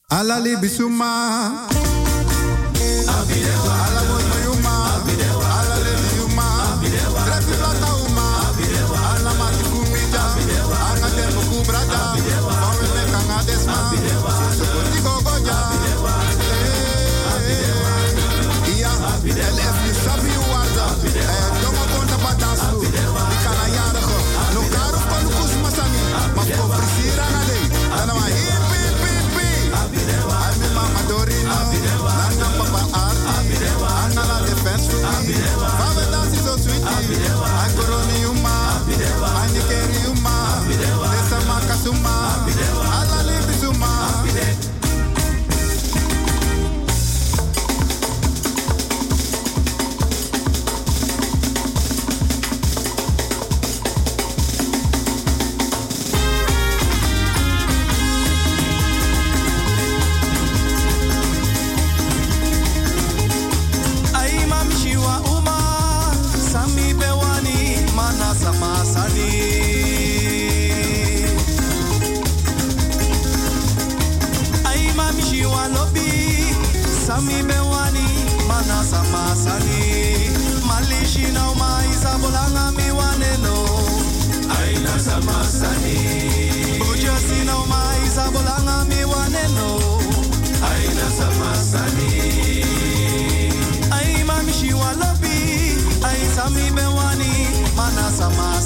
[0.10, 1.68] Alali bisuma.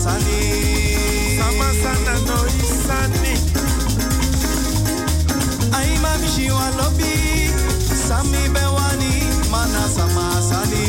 [0.04, 0.42] sani.
[1.38, 3.34] Sama sana no isani
[5.80, 7.16] aima mishi walobi
[8.08, 9.14] sami bewani
[9.52, 10.86] mana Sama samasani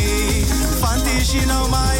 [0.81, 2.00] fantishi nou mai.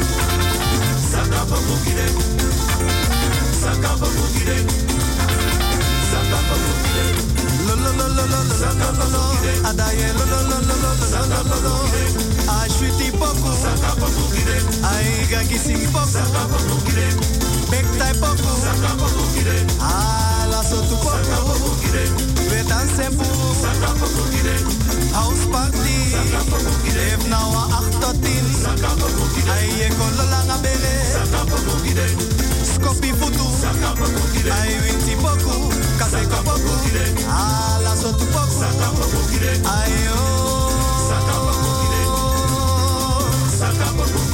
[1.11, 2.07] Sakapa mugire.
[3.61, 4.57] Sakapa mugire.
[6.11, 7.03] Sakapa mugire.
[7.67, 8.61] Lo lo lo lo lo lo.
[8.71, 9.31] Lo lo lo
[25.11, 25.99] Houseparty.
[26.85, 28.31] even nou een 8 tot 10.
[29.49, 30.93] Aye, kolo langa bele.
[32.73, 33.45] Skopi futu.
[34.51, 35.71] Aye, winti poku.
[35.97, 36.71] Kase kopoku.
[37.91, 38.59] Saka sotu poku.
[38.59, 38.89] Saka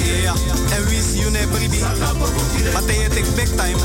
[0.07, 0.33] Yeah,
[0.77, 1.79] en wie is you ne bribi?
[2.73, 3.77] But tegen ik back time,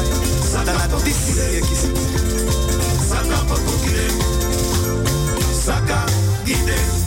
[0.65, 1.93] dan had dit kiezen.
[3.09, 3.39] Saka,
[5.65, 6.05] Saka,
[6.45, 7.02] y de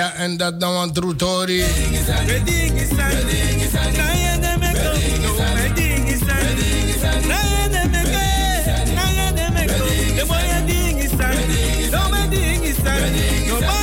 [0.00, 1.64] Ja, en dat dan want Rutori.
[1.64, 7.49] Bedingisan, bedingisan, bedingisan, bedingisan, bedingisan, bedingisan,
[12.84, 13.79] Nobody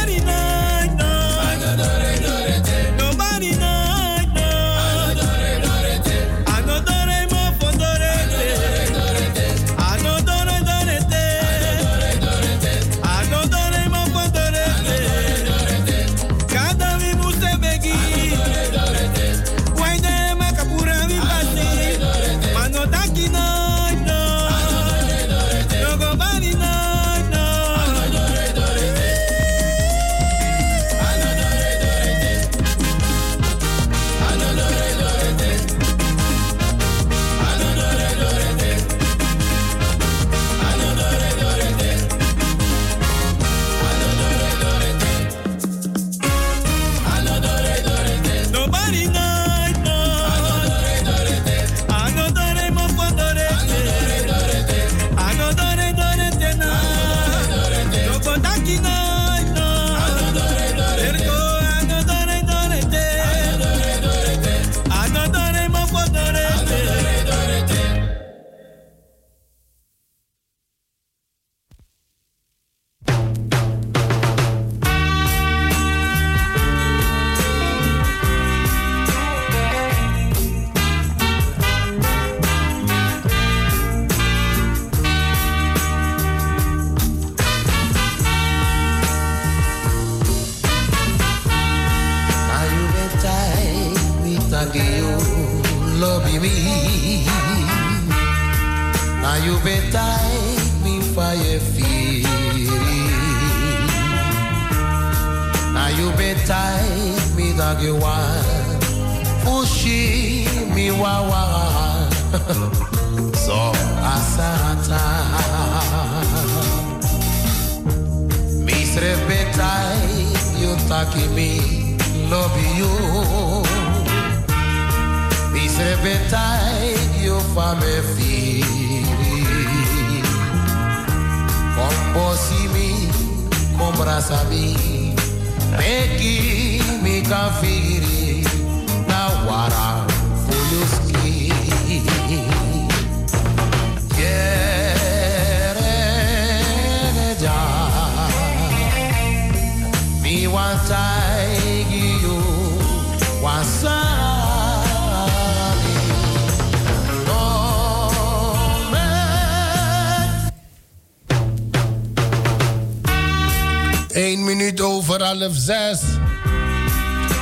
[165.56, 166.02] half.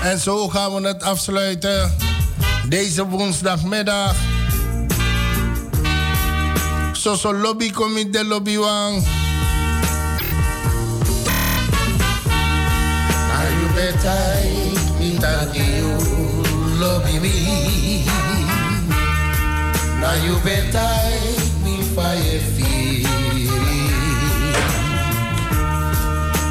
[0.03, 1.95] En zo gaan we het afsluiten.
[2.69, 4.15] Deze woensdagmiddag.
[6.91, 9.03] Soso lobby comité lobby wang.
[13.75, 14.65] Better
[17.21, 18.05] me.
[19.99, 20.95] Now you better
[21.63, 23.09] me fire feel.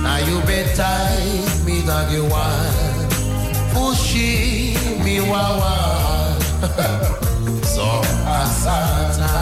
[0.02, 1.13] Now you better
[1.84, 3.08] me thank you one.
[3.72, 4.74] Fushi
[5.04, 6.36] me wawa.
[7.62, 7.86] so
[8.26, 9.32] asata.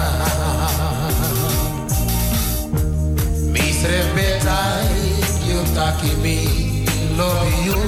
[5.47, 6.85] You taki me
[7.17, 7.81] love you.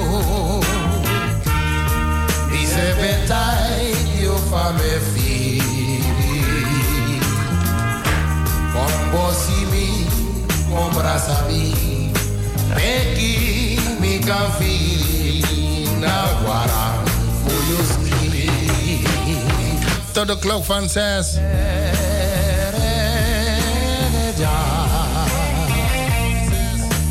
[2.51, 3.47] Misre better
[4.21, 5.55] you fame feel.
[12.75, 13.99] Kombosi mi, kombrasa mi.
[13.99, 16.15] Peki mi kan feel na
[16.45, 17.03] wara
[17.43, 18.49] fuluski.
[20.11, 21.37] Tot de klok van zes.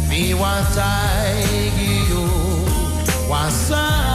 [0.08, 1.72] Mi wantai
[2.08, 2.24] you
[3.28, 4.13] wasani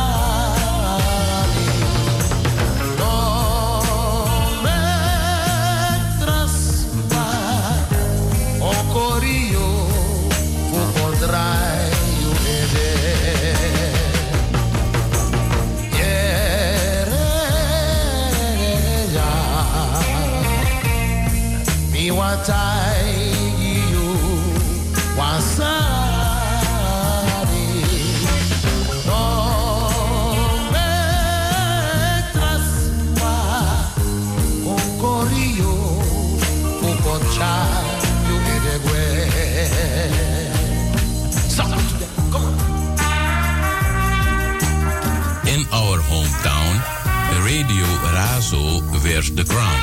[47.69, 49.79] Radio Razo wears the crown.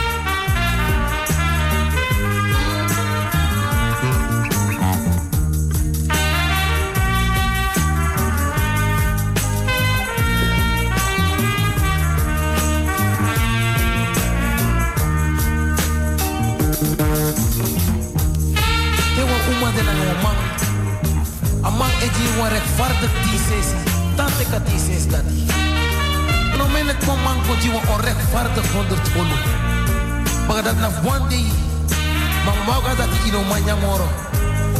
[21.63, 23.77] Amang eji wan rechtvaardig die sesi.
[24.17, 25.66] Tante ka die ses dati.
[26.85, 29.37] Het kon man kon wan onrechtvaardig honderd holo.
[30.47, 31.45] Maar dat na one day.
[32.45, 34.09] Maar mauga dat die ino manyamoro.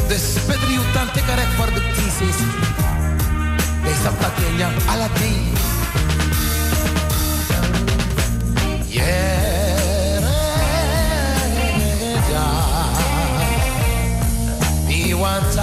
[0.09, 1.83] Dus Pedro you tante ka rechtvaardig
[2.19, 2.49] sesi.
[3.83, 4.47] They stap dat je.
[8.89, 9.57] Yeah.
[14.87, 15.57] Me want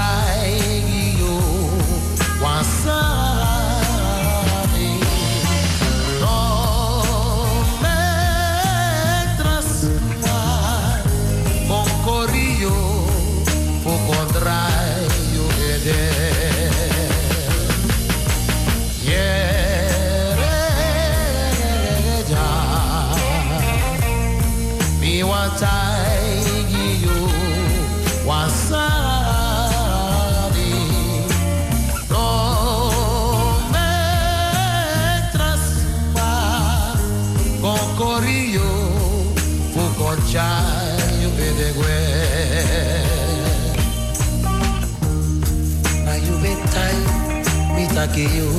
[48.15, 48.49] me take you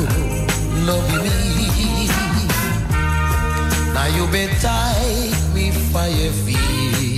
[0.87, 1.31] love me.
[3.93, 7.17] Now you betai me fire firi.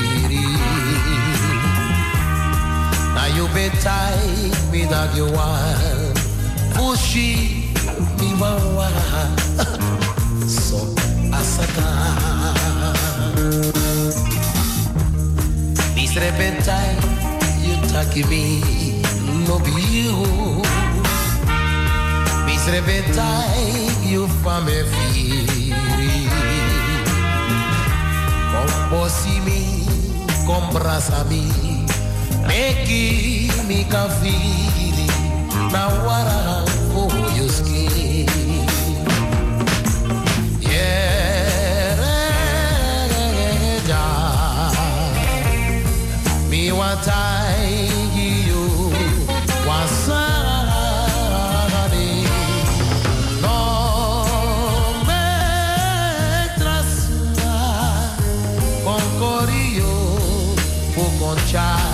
[3.14, 6.18] Now you betai me that you want.
[6.74, 7.72] Fushi
[8.20, 8.90] mi wawa
[10.46, 10.94] so
[11.32, 11.88] asata
[15.94, 16.96] Misrepentai
[17.64, 18.60] you taki me
[19.46, 20.75] no be you
[22.66, 25.70] Misrepentai you fame firi
[28.50, 29.86] Composi mi
[30.46, 31.46] combrasa mi
[32.48, 35.06] Meki mi kafiri
[35.70, 38.26] na wara for your skin.
[40.58, 41.94] Yeah,
[46.50, 47.45] mi watai
[61.46, 61.85] child.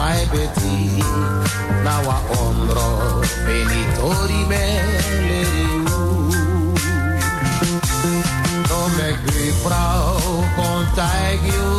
[0.00, 0.96] my Betty,
[1.84, 4.64] now I omro, penitori me
[5.26, 6.00] leriu.
[8.68, 10.16] No me gri frau,
[10.56, 11.69] contagiu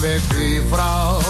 [0.00, 1.20] met die vrouw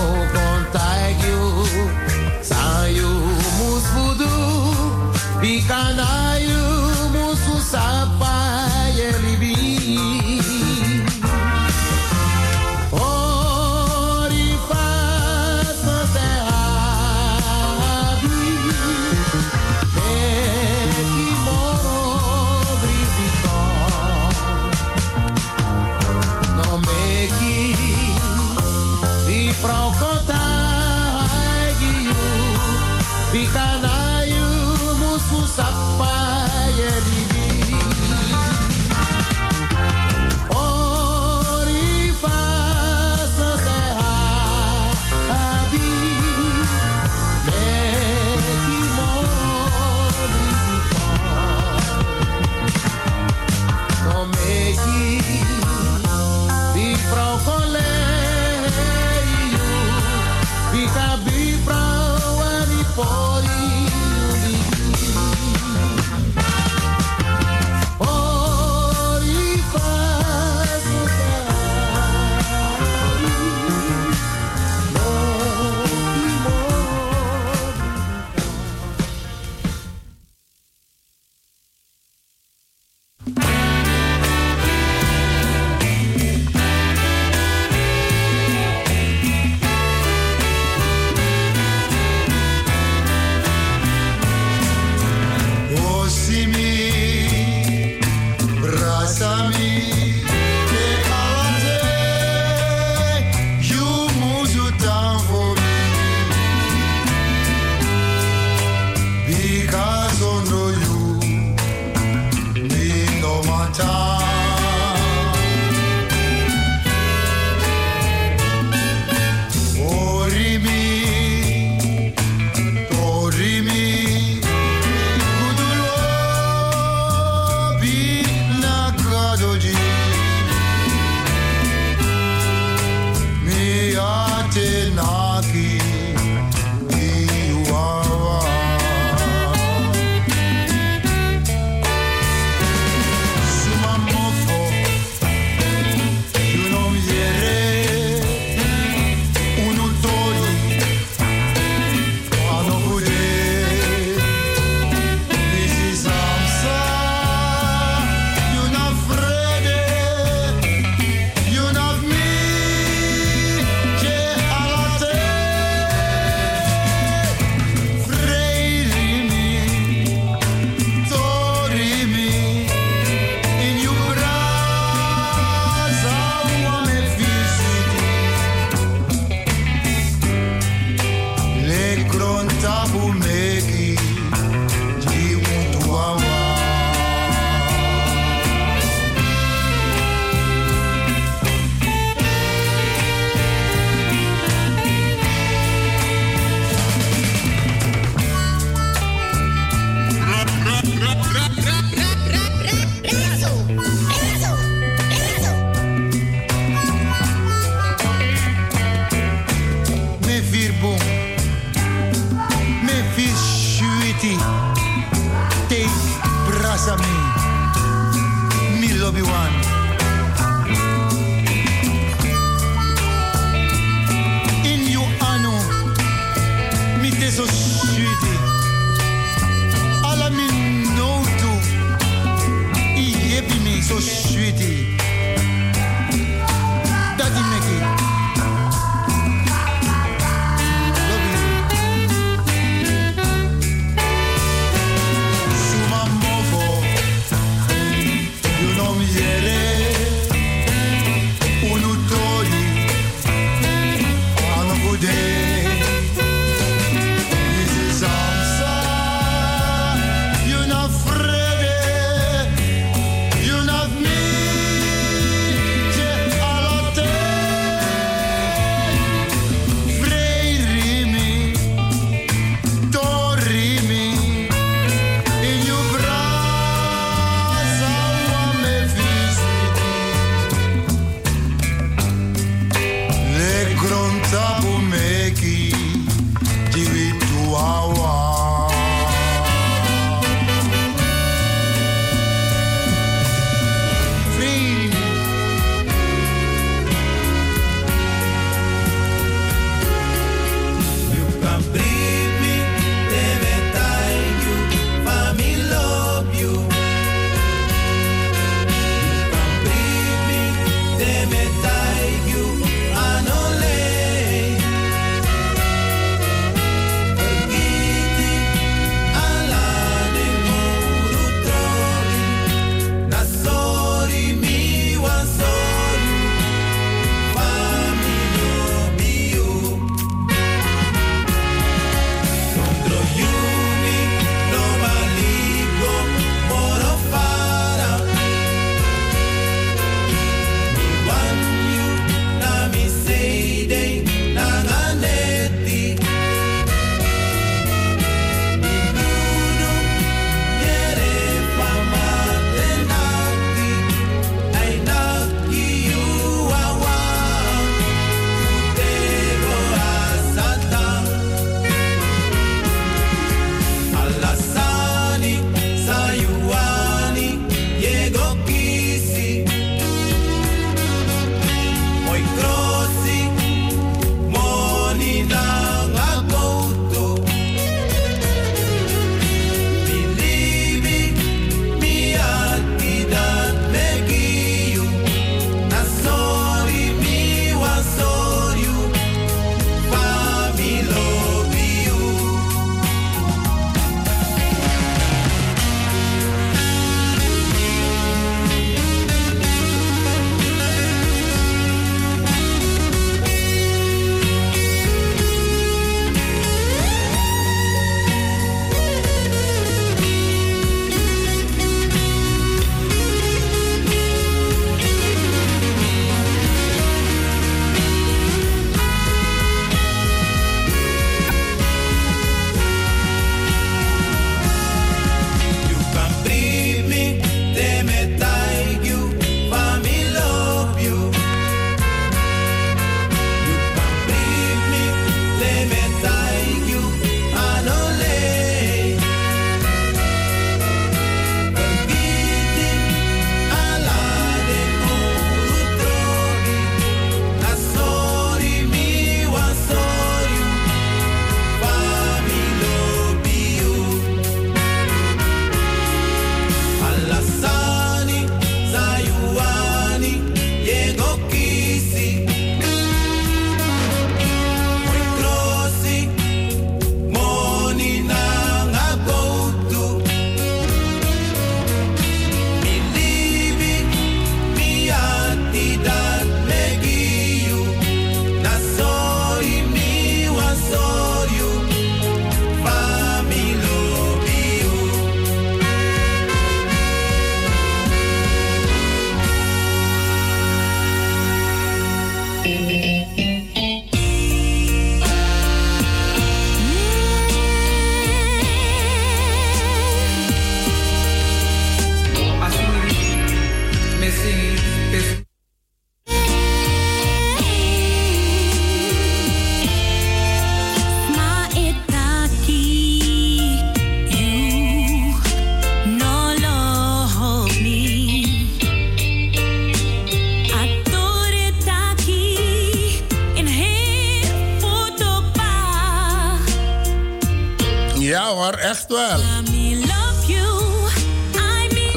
[528.94, 529.20] wel.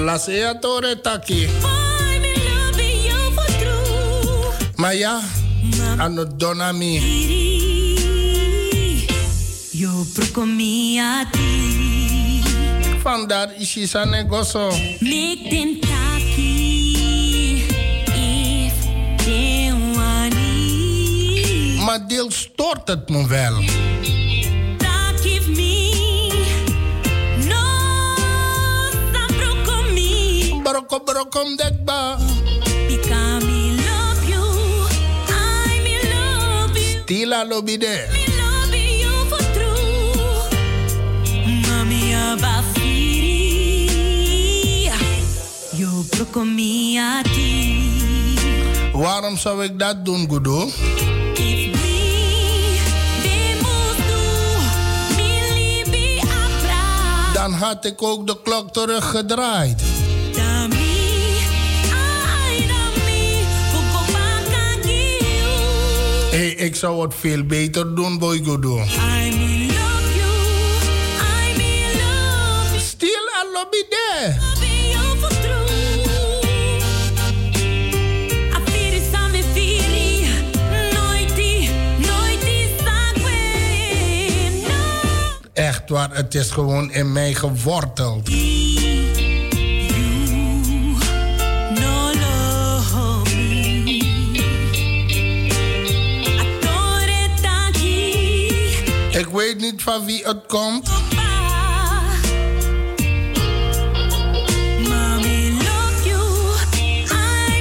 [0.06, 1.48] La sea tore taki.
[4.76, 5.22] Maar ja,
[5.98, 7.02] ano donami.
[9.72, 12.42] Yo prokomi a ti.
[13.04, 14.70] Vandaar isisa negoso.
[15.00, 17.66] Make taki.
[18.14, 18.74] If.
[21.86, 23.64] Maar deel stort het me wel.
[30.68, 32.20] baroko barokom dekba.
[32.92, 34.44] Because me love you,
[35.32, 37.08] I me love you.
[37.08, 37.80] Still I love you.
[37.80, 40.52] Me love you for true.
[41.64, 43.48] Mami abafiri,
[45.80, 47.56] yo brokomi ati.
[48.92, 50.68] Waarom zou ik dat doen, Gudo?
[57.34, 60.07] dan had ik ook de klok teruggedraaid.
[66.38, 68.84] Hey, ik zou het veel beter doen, boy Godo.
[72.78, 74.36] Still a lobby there.
[85.54, 88.30] Echt waar, het is gewoon in mij geworteld.
[99.76, 100.90] Van wie het komt.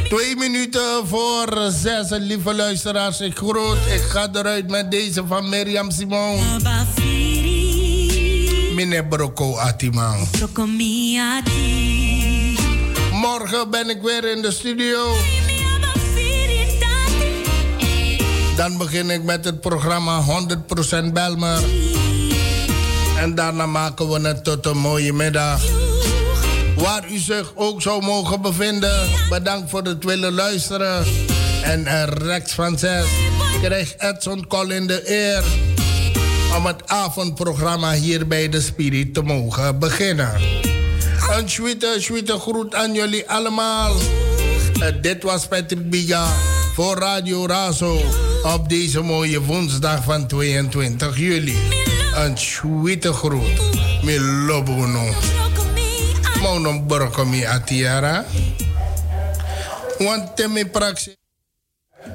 [0.09, 3.21] Twee minuten voor zes, lieve luisteraars.
[3.21, 3.77] Ik groet.
[3.95, 6.41] Ik ga eruit met deze van Mirjam Simon.
[8.75, 10.29] Meneer Brocco Atiman.
[13.13, 15.15] Morgen ben ik weer in de studio.
[18.57, 20.23] Dan begin ik met het programma
[21.09, 21.63] 100% Belmer.
[23.19, 25.61] En daarna maken we het tot een mooie middag.
[26.77, 29.09] Waar u zich ook zou mogen bevinden.
[29.29, 31.05] Bedankt voor het willen luisteren.
[31.63, 33.05] En Rex van 6
[33.63, 35.45] krijgt Edson Collin de eer
[36.57, 40.31] om het avondprogramma hier bij de Spirit te mogen beginnen.
[41.31, 43.95] Een sweete, sweete groet aan jullie allemaal.
[44.81, 46.27] Eh, dit was Patrick Biga
[46.75, 48.01] voor Radio Razo
[48.55, 51.57] op deze mooie woensdag van 22 juli.
[52.15, 53.61] Een sweete groet.
[54.03, 55.05] Mi lobono.
[56.41, 58.25] Monom borkomi atiara.
[59.99, 61.15] Want temi praxi.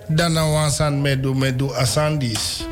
[0.08, 2.66] Dan awansan medu medu asandis.